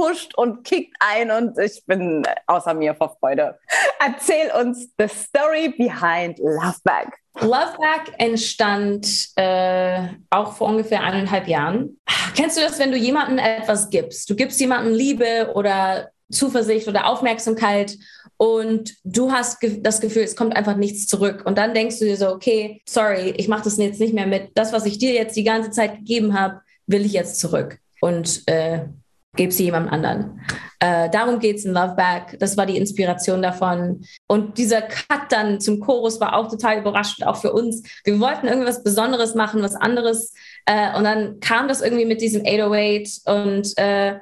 pusht 0.00 0.34
und 0.34 0.64
kickt 0.64 0.96
ein 0.98 1.30
und 1.30 1.58
ich 1.58 1.84
bin 1.84 2.22
außer 2.46 2.72
mir 2.72 2.94
vor 2.94 3.16
Freude. 3.20 3.58
Erzähl 3.98 4.50
uns 4.58 4.88
the 4.98 5.06
story 5.08 5.74
behind 5.76 6.38
Love 6.38 6.78
Back. 6.84 7.18
Love 7.40 7.76
Back 7.78 8.14
entstand 8.16 9.06
äh, 9.36 10.08
auch 10.30 10.54
vor 10.54 10.68
ungefähr 10.68 11.02
eineinhalb 11.02 11.46
Jahren. 11.48 12.00
Kennst 12.34 12.56
du 12.56 12.62
das, 12.62 12.78
wenn 12.78 12.90
du 12.90 12.96
jemandem 12.96 13.38
etwas 13.38 13.90
gibst? 13.90 14.30
Du 14.30 14.34
gibst 14.34 14.58
jemandem 14.58 14.94
Liebe 14.94 15.52
oder 15.54 16.08
Zuversicht 16.30 16.88
oder 16.88 17.06
Aufmerksamkeit 17.06 17.98
und 18.38 18.94
du 19.04 19.30
hast 19.30 19.60
ge 19.60 19.82
das 19.82 20.00
Gefühl, 20.00 20.22
es 20.22 20.34
kommt 20.34 20.56
einfach 20.56 20.76
nichts 20.76 21.06
zurück. 21.06 21.42
Und 21.44 21.58
dann 21.58 21.74
denkst 21.74 21.98
du 21.98 22.06
dir 22.06 22.16
so, 22.16 22.30
okay, 22.30 22.80
sorry, 22.88 23.34
ich 23.36 23.48
mache 23.48 23.64
das 23.64 23.76
jetzt 23.76 24.00
nicht 24.00 24.14
mehr 24.14 24.26
mit. 24.26 24.52
Das, 24.54 24.72
was 24.72 24.86
ich 24.86 24.96
dir 24.96 25.12
jetzt 25.12 25.36
die 25.36 25.44
ganze 25.44 25.70
Zeit 25.70 25.96
gegeben 25.96 26.38
habe, 26.38 26.62
will 26.86 27.04
ich 27.04 27.12
jetzt 27.12 27.38
zurück. 27.38 27.78
Und 28.00 28.44
äh, 28.46 28.86
gebe 29.36 29.52
sie 29.52 29.64
jemandem 29.64 29.92
anderen. 29.92 30.40
Äh, 30.80 31.10
darum 31.10 31.38
geht 31.38 31.56
es 31.56 31.64
in 31.64 31.72
Love 31.72 31.94
Back. 31.94 32.38
Das 32.40 32.56
war 32.56 32.66
die 32.66 32.76
Inspiration 32.76 33.42
davon. 33.42 34.04
Und 34.26 34.58
dieser 34.58 34.82
Cut 34.82 35.30
dann 35.30 35.60
zum 35.60 35.80
Chorus 35.80 36.20
war 36.20 36.34
auch 36.34 36.48
total 36.48 36.78
überraschend, 36.78 37.26
auch 37.26 37.36
für 37.36 37.52
uns. 37.52 37.82
Wir 38.04 38.18
wollten 38.18 38.48
irgendwas 38.48 38.82
Besonderes 38.82 39.34
machen, 39.34 39.62
was 39.62 39.76
anderes. 39.76 40.32
Äh, 40.66 40.96
und 40.96 41.04
dann 41.04 41.38
kam 41.40 41.68
das 41.68 41.80
irgendwie 41.80 42.06
mit 42.06 42.20
diesem 42.20 42.42
808 42.42 43.20
und 43.26 43.78
äh, 43.78 44.18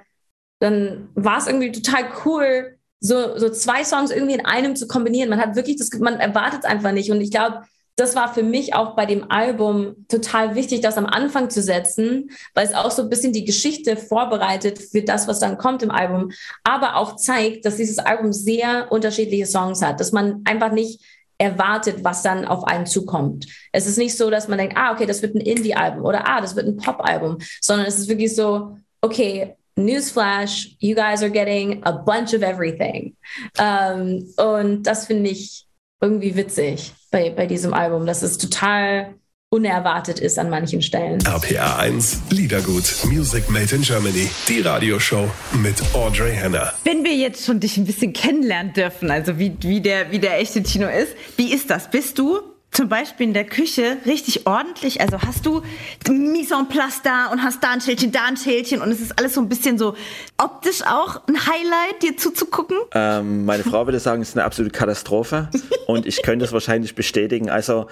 dann 0.61 1.09
war 1.15 1.39
es 1.39 1.47
irgendwie 1.47 1.73
total 1.73 2.05
cool, 2.25 2.77
so, 3.01 3.39
so 3.39 3.49
zwei 3.51 3.85
Songs 3.85 4.11
irgendwie 4.11 4.35
in 4.35 4.45
einem 4.45 4.75
zu 4.75 4.89
kombinieren. 4.89 5.31
Man 5.31 5.41
hat 5.41 5.55
wirklich 5.55 5.77
das, 5.77 5.91
man 6.01 6.19
erwartet 6.19 6.65
es 6.65 6.71
einfach 6.71 6.93
nicht. 6.93 7.11
Und 7.13 7.21
ich 7.21 7.31
glaube, 7.31 7.63
das 7.99 8.15
war 8.15 8.33
für 8.33 8.45
mich 8.45 8.75
auch 8.75 8.95
bei 8.95 9.07
dem 9.07 9.31
Album 9.31 10.07
total 10.09 10.55
wichtig, 10.55 10.81
das 10.81 10.97
am 10.97 11.07
Anfang 11.07 11.51
zu 11.51 11.61
setzen, 11.61 12.31
weil 12.55 12.65
es 12.65 12.75
auch 12.75 12.93
so 12.93 13.03
ein 13.03 13.09
bisschen 13.09 13.33
die 13.33 13.45
Geschichte 13.45 13.97
vorbereitet 13.97 14.79
für 14.79 15.03
das, 15.03 15.27
was 15.27 15.41
dann 15.41 15.59
kommt 15.59 15.83
im 15.83 15.91
Album, 15.91 16.31
aber 16.63 16.97
auch 16.97 17.17
zeigt, 17.17 17.65
dass 17.65 17.77
dieses 17.77 17.99
Album 17.99 18.33
sehr 18.33 18.93
unterschiedliche 18.93 19.47
Songs 19.47 19.83
hat, 19.83 19.99
dass 19.99 20.13
man 20.13 20.43
einfach 20.45 20.71
nicht 20.71 21.03
erwartet, 21.39 22.05
was 22.05 22.23
dann 22.23 22.45
auf 22.45 22.65
einen 22.65 22.87
zukommt. 22.87 23.47
Es 23.73 23.87
ist 23.87 23.99
nicht 23.99 24.17
so, 24.17 24.31
dass 24.31 24.47
man 24.47 24.59
denkt, 24.59 24.77
ah, 24.77 24.93
okay, 24.93 25.07
das 25.07 25.23
wird 25.23 25.35
ein 25.35 25.41
Indie-Album 25.41 26.05
oder 26.05 26.29
ah, 26.29 26.41
das 26.41 26.55
wird 26.55 26.67
ein 26.67 26.77
Pop-Album, 26.77 27.39
sondern 27.61 27.87
es 27.87 27.99
ist 27.99 28.09
wirklich 28.09 28.35
so, 28.35 28.77
okay, 29.01 29.57
Newsflash, 29.77 30.77
you 30.79 30.95
guys 30.95 31.23
are 31.23 31.31
getting 31.31 31.83
a 31.85 31.93
bunch 31.93 32.35
of 32.35 32.43
everything. 32.43 33.17
Ähm, 33.59 34.29
und 34.37 34.85
das 34.85 35.07
finde 35.07 35.31
ich 35.31 35.68
irgendwie 36.01 36.37
witzig 36.37 36.93
bei, 37.11 37.31
bei 37.31 37.47
diesem 37.47 37.75
Album, 37.75 38.07
dass 38.07 38.23
es 38.23 38.39
total 38.39 39.15
unerwartet 39.51 40.21
ist 40.21 40.39
an 40.39 40.51
manchen 40.51 40.83
Stellen. 40.83 41.21
RPA 41.27 41.79
1 41.79 42.23
Liedergut 42.31 42.85
Music 43.07 43.49
Made 43.49 43.75
in 43.75 43.83
Germany. 43.83 44.29
Die 44.47 44.61
Radioshow 44.61 45.29
mit 45.63 45.83
Audrey 45.95 46.35
Henner. 46.35 46.75
Wenn 46.85 47.03
wir 47.03 47.15
jetzt 47.15 47.47
schon 47.47 47.59
dich 47.59 47.79
ein 47.79 47.87
bisschen 47.87 48.13
kennenlernen 48.13 48.75
dürfen, 48.75 49.11
also 49.11 49.39
wie, 49.39 49.57
wie, 49.61 49.81
der, 49.81 50.13
wie 50.13 50.19
der 50.19 50.39
echte 50.39 50.63
Tino 50.63 50.87
ist, 50.89 51.15
wie 51.37 51.53
ist 51.53 51.71
das? 51.71 51.91
Bist 51.91 52.19
du 52.19 52.41
zum 52.71 52.89
Beispiel 52.89 53.27
in 53.27 53.35
der 53.35 53.45
Küche 53.45 53.97
richtig 54.07 54.47
ordentlich? 54.47 55.01
Also 55.01 55.21
hast 55.21 55.47
du 55.47 55.63
Mise 56.09 56.55
en 56.55 56.69
place 56.69 57.01
da 57.03 57.27
und 57.27 57.43
hast 57.43 57.63
da 57.63 57.71
ein 57.71 57.81
Schälchen, 57.81 58.13
da 58.13 58.27
ein 58.27 58.37
Schälchen 58.37 58.83
und 58.83 58.91
es 58.91 59.01
ist 59.01 59.19
alles 59.19 59.35
so 59.35 59.41
ein 59.41 59.49
bisschen 59.49 59.79
so 59.79 59.95
optisch 60.37 60.83
auch 60.83 61.23
ein 61.27 61.37
Highlight, 61.47 62.03
dir 62.03 62.17
zuzugucken? 62.17 62.77
Ähm, 62.93 63.45
meine 63.45 63.65
Frau 63.65 63.87
würde 63.87 63.99
sagen, 63.99 64.23
es 64.23 64.31
ist 64.31 64.37
eine 64.37 64.45
absolute 64.45 64.77
Katastrophe 64.77 65.49
und 65.87 66.07
ich 66.07 66.23
könnte 66.23 66.45
es 66.45 66.53
wahrscheinlich 66.53 66.95
bestätigen. 66.95 67.51
Also 67.51 67.87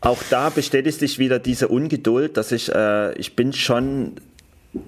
auch 0.00 0.18
da 0.30 0.50
bestätigt 0.50 0.98
sich 0.98 1.18
wieder 1.18 1.38
diese 1.38 1.68
Ungeduld, 1.68 2.36
dass 2.36 2.52
ich, 2.52 2.72
äh, 2.74 3.12
ich 3.18 3.36
bin 3.36 3.52
schon 3.52 4.14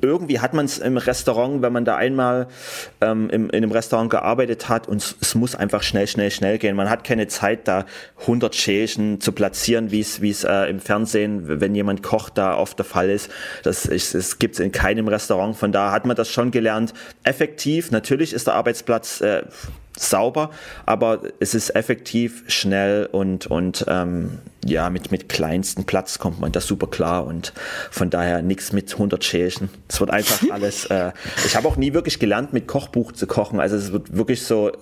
irgendwie 0.01 0.41
hat 0.41 0.55
man 0.55 0.65
es 0.65 0.79
im 0.79 0.97
Restaurant, 0.97 1.61
wenn 1.61 1.73
man 1.73 1.85
da 1.85 1.97
einmal 1.97 2.49
ähm, 3.01 3.29
im, 3.31 3.51
in 3.51 3.57
einem 3.57 3.73
Restaurant 3.73 4.11
gearbeitet 4.11 4.69
hat 4.69 4.89
und 4.89 5.17
es, 5.21 5.35
muss 5.35 5.55
einfach 5.55 5.83
schnell, 5.83 6.07
schnell, 6.07 6.31
schnell 6.31 6.59
gehen. 6.59 6.75
Man 6.75 6.89
hat 6.89 7.05
keine 7.05 7.27
Zeit, 7.27 7.69
da 7.69 7.85
100 8.23 8.55
Schälchen 8.55 9.21
zu 9.21 9.33
platzieren, 9.33 9.91
wie 9.91 10.01
es 10.01 10.45
äh, 10.45 10.71
im 10.71 10.81
Fernsehen, 10.81 11.61
wenn 11.61 11.75
jemand 11.75 12.03
kocht, 12.03 12.39
da 12.39 12.57
oft 12.57 12.79
der 12.79 12.87
Fall 12.87 13.11
ist. 13.11 13.31
Das, 13.63 13.83
das 13.83 14.39
gibt 14.39 14.55
es 14.55 14.61
in 14.61 14.73
keinem 14.73 15.09
Restaurant. 15.09 15.57
Von 15.57 15.73
da 15.73 15.93
hat 15.93 16.07
man 16.07 16.17
das 16.17 16.31
schon 16.31 16.51
gelernt. 16.51 16.95
Effektiv, 17.23 17.91
natürlich 17.91 18.33
ist 18.33 18.47
der 18.47 18.55
Arbeitsplatz 18.55 19.21
äh, 19.21 19.43
sauber, 19.97 20.51
aber 20.87 21.21
es 21.41 21.55
ist 21.55 21.75
effektiv, 21.77 22.45
schnell 22.49 23.09
und, 23.11 23.47
und 23.47 23.85
ähm, 23.89 24.39
ja, 24.65 24.91
mit, 24.91 25.13
mit 25.13 25.29
kleinsten 25.29 25.85
Platz 25.85 26.19
kommt 26.19 26.41
man 26.41 26.51
das 26.53 26.67
super 26.67 26.87
klar 26.87 27.27
und 27.27 27.53
von 27.91 28.11
daher 28.11 28.43
nichts 28.43 28.73
mit 28.73 28.93
100 28.93 29.23
Schälchen. 29.23 29.69
Es 29.89 30.01
wird 30.01 30.11
einfach 30.11 30.41
alles, 30.51 30.87
äh, 30.87 31.13
ich 31.47 31.55
habe 31.55 31.69
auch 31.69 31.77
nie 31.77 31.95
wirklich 31.95 32.19
gelernt, 32.19 32.53
mit 32.53 32.67
Kochbuch 32.67 33.13
zu 33.13 33.27
kochen, 33.27 33.61
also 33.61 33.77
es 33.77 33.93
wird 33.93 34.17
wirklich 34.17 34.43
so, 34.43 34.73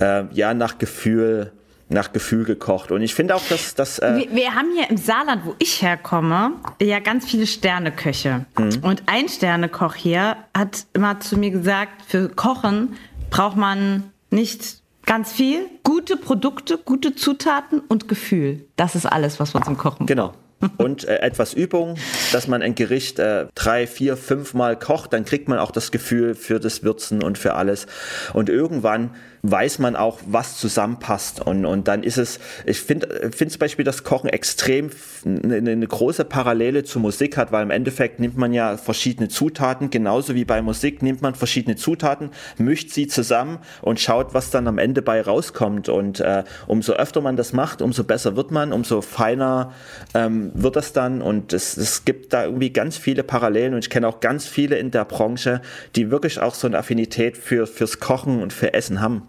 äh, 0.00 0.24
ja, 0.32 0.52
nach 0.54 0.78
Gefühl, 0.78 1.52
nach 1.88 2.12
Gefühl 2.12 2.44
gekocht. 2.44 2.90
Und 2.92 3.02
ich 3.02 3.14
finde 3.14 3.34
auch, 3.34 3.42
dass 3.48 3.74
das. 3.74 3.98
Äh 3.98 4.16
wir, 4.18 4.34
wir, 4.34 4.54
haben 4.54 4.68
hier 4.74 4.90
im 4.90 4.96
Saarland, 4.96 5.46
wo 5.46 5.54
ich 5.58 5.80
herkomme, 5.82 6.52
ja 6.82 7.00
ganz 7.00 7.26
viele 7.26 7.46
Sterneköche. 7.46 8.44
Mhm. 8.58 8.78
Und 8.82 9.02
ein 9.06 9.28
Sternekoch 9.28 9.94
hier 9.94 10.36
hat 10.54 10.84
immer 10.92 11.20
zu 11.20 11.36
mir 11.38 11.50
gesagt, 11.50 12.02
für 12.06 12.28
Kochen 12.28 12.96
braucht 13.30 13.56
man 13.56 14.12
nicht 14.30 14.82
ganz 15.06 15.32
viel, 15.32 15.66
gute 15.84 16.16
Produkte, 16.16 16.78
gute 16.78 17.14
Zutaten 17.14 17.80
und 17.80 18.08
Gefühl. 18.08 18.66
Das 18.76 18.94
ist 18.94 19.06
alles, 19.06 19.40
was 19.40 19.54
man 19.54 19.62
zum 19.62 19.76
Kochen 19.76 19.98
braucht. 19.98 20.08
Genau 20.08 20.34
und 20.76 21.06
äh, 21.06 21.18
etwas 21.18 21.54
Übung, 21.54 21.96
dass 22.32 22.48
man 22.48 22.62
ein 22.62 22.74
Gericht 22.74 23.18
äh, 23.18 23.46
drei, 23.54 23.86
vier, 23.86 24.16
fünf 24.16 24.54
Mal 24.54 24.78
kocht, 24.78 25.12
dann 25.12 25.24
kriegt 25.24 25.48
man 25.48 25.58
auch 25.58 25.70
das 25.70 25.90
Gefühl 25.90 26.34
für 26.34 26.58
das 26.58 26.82
Würzen 26.82 27.22
und 27.22 27.38
für 27.38 27.54
alles. 27.54 27.86
Und 28.32 28.48
irgendwann 28.48 29.14
weiß 29.50 29.78
man 29.78 29.96
auch, 29.96 30.18
was 30.26 30.58
zusammenpasst. 30.58 31.40
Und, 31.40 31.64
und 31.64 31.88
dann 31.88 32.02
ist 32.02 32.18
es, 32.18 32.38
ich 32.66 32.80
finde 32.80 33.30
finde 33.30 33.52
zum 33.52 33.58
Beispiel, 33.58 33.84
dass 33.84 34.04
Kochen 34.04 34.28
extrem 34.28 34.90
eine, 35.24 35.56
eine 35.56 35.86
große 35.86 36.24
Parallele 36.24 36.84
zur 36.84 37.02
Musik 37.02 37.36
hat, 37.36 37.52
weil 37.52 37.62
im 37.62 37.70
Endeffekt 37.70 38.20
nimmt 38.20 38.36
man 38.36 38.52
ja 38.52 38.76
verschiedene 38.76 39.28
Zutaten, 39.28 39.90
genauso 39.90 40.34
wie 40.34 40.44
bei 40.44 40.62
Musik 40.62 41.02
nimmt 41.02 41.22
man 41.22 41.34
verschiedene 41.34 41.76
Zutaten, 41.76 42.30
mischt 42.58 42.90
sie 42.90 43.06
zusammen 43.06 43.58
und 43.82 44.00
schaut, 44.00 44.34
was 44.34 44.50
dann 44.50 44.66
am 44.66 44.78
Ende 44.78 45.02
bei 45.02 45.20
rauskommt. 45.20 45.88
Und 45.88 46.20
äh, 46.20 46.44
umso 46.66 46.92
öfter 46.92 47.20
man 47.20 47.36
das 47.36 47.52
macht, 47.52 47.82
umso 47.82 48.04
besser 48.04 48.36
wird 48.36 48.50
man, 48.50 48.72
umso 48.72 49.00
feiner 49.00 49.72
ähm, 50.14 50.50
wird 50.54 50.76
das 50.76 50.92
dann 50.92 51.22
und 51.22 51.52
es, 51.52 51.76
es 51.76 52.04
gibt 52.04 52.32
da 52.32 52.44
irgendwie 52.44 52.70
ganz 52.70 52.96
viele 52.96 53.22
Parallelen 53.22 53.74
und 53.74 53.84
ich 53.84 53.90
kenne 53.90 54.08
auch 54.08 54.20
ganz 54.20 54.46
viele 54.46 54.78
in 54.78 54.90
der 54.90 55.04
Branche, 55.04 55.60
die 55.96 56.10
wirklich 56.10 56.40
auch 56.40 56.54
so 56.54 56.66
eine 56.66 56.78
Affinität 56.78 57.36
für, 57.36 57.66
fürs 57.66 58.00
Kochen 58.00 58.42
und 58.42 58.52
für 58.52 58.74
Essen 58.74 59.00
haben. 59.00 59.22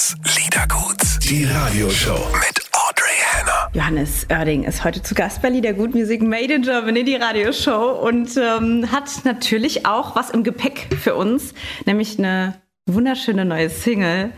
1, 0.00 0.16
Liedergut, 0.38 0.96
die 1.28 1.44
Radioshow. 1.44 2.32
Mit 2.32 2.64
Audrey 2.72 3.18
Hanna. 3.32 3.68
Johannes 3.74 4.26
Oerding 4.30 4.64
ist 4.64 4.82
heute 4.82 5.02
zu 5.02 5.14
Gast 5.14 5.42
bei 5.42 5.50
Liedergut 5.50 5.94
Music 5.94 6.22
Made 6.22 6.54
in 6.54 6.62
Germany, 6.62 7.04
die 7.04 7.16
Radioshow. 7.16 8.00
Und 8.02 8.34
ähm, 8.38 8.90
hat 8.90 9.10
natürlich 9.24 9.84
auch 9.84 10.16
was 10.16 10.30
im 10.30 10.42
Gepäck 10.42 10.88
für 10.98 11.16
uns, 11.16 11.52
nämlich 11.84 12.18
eine 12.18 12.62
wunderschöne 12.86 13.44
neue 13.44 13.70
Single, 13.70 14.32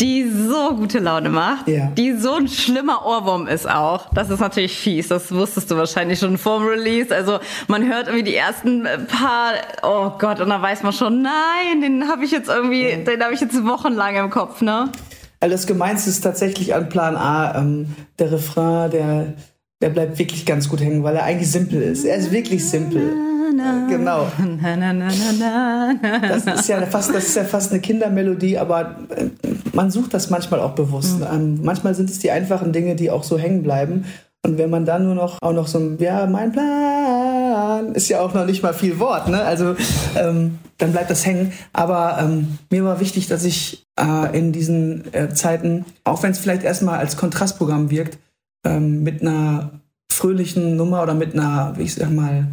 die 0.00 0.28
so 0.28 0.74
gute 0.76 0.98
Laune 0.98 1.28
macht, 1.28 1.68
ja. 1.68 1.86
die 1.96 2.12
so 2.12 2.34
ein 2.34 2.48
schlimmer 2.48 3.06
Ohrwurm 3.06 3.46
ist 3.46 3.68
auch. 3.68 4.12
Das 4.12 4.30
ist 4.30 4.40
natürlich 4.40 4.76
fies, 4.76 5.08
das 5.08 5.32
wusstest 5.32 5.70
du 5.70 5.76
wahrscheinlich 5.76 6.18
schon 6.18 6.36
vor 6.36 6.58
dem 6.58 6.68
Release. 6.68 7.14
Also 7.14 7.38
man 7.68 7.86
hört 7.86 8.08
irgendwie 8.08 8.24
die 8.24 8.34
ersten 8.34 8.82
paar, 9.08 9.52
oh 9.82 10.18
Gott, 10.18 10.40
und 10.40 10.48
dann 10.48 10.62
weiß 10.62 10.82
man 10.82 10.92
schon, 10.92 11.22
nein, 11.22 11.80
den 11.80 12.08
habe 12.08 12.24
ich 12.24 12.32
jetzt 12.32 12.48
irgendwie, 12.48 12.88
ja. 12.88 12.96
den 12.96 13.22
habe 13.22 13.34
ich 13.34 13.40
jetzt 13.40 13.64
wochenlang 13.64 14.16
im 14.16 14.30
Kopf, 14.30 14.60
ne? 14.60 14.90
Also 15.40 15.54
das 15.54 15.66
Gemeinste 15.66 16.10
ist 16.10 16.22
tatsächlich 16.22 16.74
an 16.74 16.88
Plan 16.88 17.16
A, 17.16 17.58
ähm, 17.58 17.94
der 18.18 18.32
Refrain, 18.32 18.90
der, 18.90 19.34
der 19.84 19.90
bleibt 19.90 20.18
wirklich 20.18 20.46
ganz 20.46 20.66
gut 20.70 20.80
hängen, 20.80 21.02
weil 21.02 21.14
er 21.14 21.24
eigentlich 21.24 21.50
simpel 21.50 21.82
ist. 21.82 22.06
Er 22.06 22.16
ist 22.16 22.32
wirklich 22.32 22.66
simpel 22.66 23.12
na, 23.56 23.86
genau. 23.88 24.26
Na, 24.38 24.76
na, 24.76 24.92
na, 24.92 25.08
na, 25.08 25.94
na. 26.02 26.20
Das 26.20 26.60
ist 26.60 26.68
ja 26.68 26.84
fast, 26.86 27.14
das 27.14 27.24
ist 27.26 27.36
ja 27.36 27.44
fast 27.44 27.70
eine 27.70 27.80
Kindermelodie, 27.80 28.58
aber 28.58 28.96
äh, 29.14 29.26
man 29.72 29.90
sucht 29.90 30.14
das 30.14 30.30
manchmal 30.30 30.60
auch 30.60 30.72
bewusst. 30.72 31.20
Mhm. 31.20 31.60
manchmal 31.62 31.94
sind 31.94 32.10
es 32.10 32.18
die 32.18 32.30
einfachen 32.30 32.72
Dinge, 32.72 32.96
die 32.96 33.10
auch 33.10 33.22
so 33.22 33.38
hängen 33.38 33.62
bleiben. 33.62 34.06
Und 34.44 34.58
wenn 34.58 34.70
man 34.70 34.84
dann 34.84 35.04
nur 35.04 35.14
noch 35.14 35.40
auch 35.40 35.52
noch 35.52 35.66
so 35.66 35.78
ein, 35.78 35.98
ja, 36.00 36.26
mein 36.26 36.52
Plan 36.52 37.94
ist 37.94 38.08
ja 38.08 38.20
auch 38.20 38.34
noch 38.34 38.44
nicht 38.44 38.62
mal 38.62 38.74
viel 38.74 38.98
Wort, 38.98 39.28
ne? 39.28 39.42
Also 39.42 39.74
ähm, 40.16 40.58
dann 40.78 40.92
bleibt 40.92 41.10
das 41.10 41.24
hängen. 41.24 41.52
Aber 41.72 42.18
ähm, 42.20 42.58
mir 42.70 42.84
war 42.84 43.00
wichtig, 43.00 43.26
dass 43.28 43.44
ich 43.44 43.86
äh, 43.98 44.36
in 44.36 44.52
diesen 44.52 45.14
äh, 45.14 45.30
Zeiten, 45.32 45.86
auch 46.04 46.22
wenn 46.22 46.32
es 46.32 46.38
vielleicht 46.38 46.62
erstmal 46.62 46.98
als 46.98 47.16
Kontrastprogramm 47.16 47.90
wirkt, 47.90 48.18
ähm, 48.64 49.02
mit 49.02 49.22
einer 49.22 49.80
fröhlichen 50.10 50.76
Nummer 50.76 51.02
oder 51.02 51.14
mit 51.14 51.34
einer, 51.34 51.74
wie 51.76 51.82
ich 51.82 51.94
sag 51.94 52.10
mal, 52.10 52.46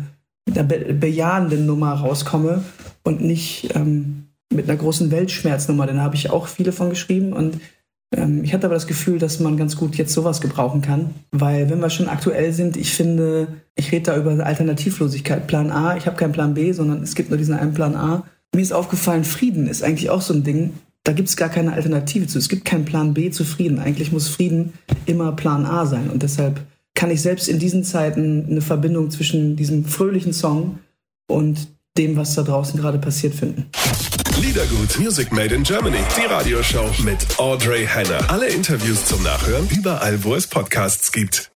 mit 0.46 0.58
einer 0.58 0.68
be 0.68 0.94
bejahenden 0.94 1.66
Nummer 1.66 1.94
rauskomme 1.94 2.64
und 3.04 3.22
nicht 3.22 3.76
ähm, 3.76 4.28
mit 4.52 4.70
einer 4.70 4.78
großen 4.78 5.12
Weltschmerznummer. 5.12 5.88
Denn 5.88 5.98
da 5.98 6.04
habe 6.04 6.16
ich 6.16 6.30
auch 6.30 6.48
viele 6.48 6.72
von 6.72 6.90
geschrieben 6.90 7.34
und 7.34 7.60
ähm, 8.14 8.44
ich 8.44 8.54
hatte 8.54 8.66
aber 8.66 8.76
das 8.76 8.88
Gefühl, 8.88 9.20
dass 9.20 9.40
man 9.40 9.58
ganz 9.58 9.78
gut 9.78 9.96
jetzt 9.96 10.14
sowas 10.14 10.42
gebrauchen 10.42 10.82
kann, 10.82 11.12
weil 11.32 11.70
wenn 11.70 11.80
wir 11.80 11.90
schon 11.90 12.10
aktuell 12.10 12.52
sind, 12.52 12.78
ich 12.78 12.94
finde, 12.94 13.48
ich 13.76 13.92
rede 13.92 14.12
da 14.12 14.18
über 14.18 14.46
Alternativlosigkeit. 14.46 15.48
Plan 15.48 15.72
A, 15.72 15.96
ich 15.96 16.08
habe 16.08 16.18
keinen 16.18 16.34
Plan 16.34 16.54
B, 16.54 16.74
sondern 16.74 17.02
es 17.04 17.16
gibt 17.16 17.30
nur 17.30 17.38
diesen 17.38 17.56
einen 17.56 17.74
Plan 17.74 17.96
A. 17.96 18.24
Mir 18.54 18.62
ist 18.62 18.74
aufgefallen, 18.74 19.24
Frieden 19.24 19.68
ist 19.68 19.84
eigentlich 19.84 20.10
auch 20.10 20.22
so 20.22 20.34
ein 20.34 20.44
Ding. 20.44 20.74
Da 21.04 21.14
gibt 21.14 21.30
es 21.30 21.36
gar 21.36 21.50
keine 21.50 21.74
Alternative 21.74 22.28
zu. 22.28 22.38
Es 22.38 22.48
gibt 22.48 22.66
keinen 22.66 22.86
Plan 22.86 23.14
B 23.14 23.32
zu 23.32 23.44
Frieden. 23.44 23.80
Eigentlich 23.80 24.12
muss 24.12 24.28
Frieden 24.28 24.74
immer 25.06 25.32
Plan 25.32 25.66
A 25.66 25.86
sein. 25.86 26.10
Und 26.10 26.22
deshalb 26.22 26.62
kann 26.94 27.10
ich 27.10 27.22
selbst 27.22 27.48
in 27.48 27.58
diesen 27.58 27.84
Zeiten 27.84 28.46
eine 28.50 28.62
Verbindung 28.62 29.10
zwischen 29.10 29.56
diesem 29.56 29.86
fröhlichen 29.86 30.34
Song 30.34 30.80
und 31.28 31.68
dem, 31.98 32.18
was 32.18 32.36
da 32.36 32.44
draußen 32.44 32.80
gerade 32.80 33.00
passiert, 33.00 33.34
finden. 33.34 33.66
Liedergut, 34.40 35.00
Music 35.00 35.32
Made 35.32 35.54
in 35.56 35.64
Germany, 35.64 35.98
die 36.18 36.26
Radioshow 36.26 36.90
mit 37.04 37.40
Audrey 37.40 37.86
Hanna. 37.86 38.18
Alle 38.28 38.48
Interviews 38.48 39.06
zum 39.06 39.24
Nachhören 39.24 39.68
überall, 39.70 40.24
wo 40.24 40.36
es 40.36 40.48
Podcasts 40.48 41.12
gibt. 41.12 41.50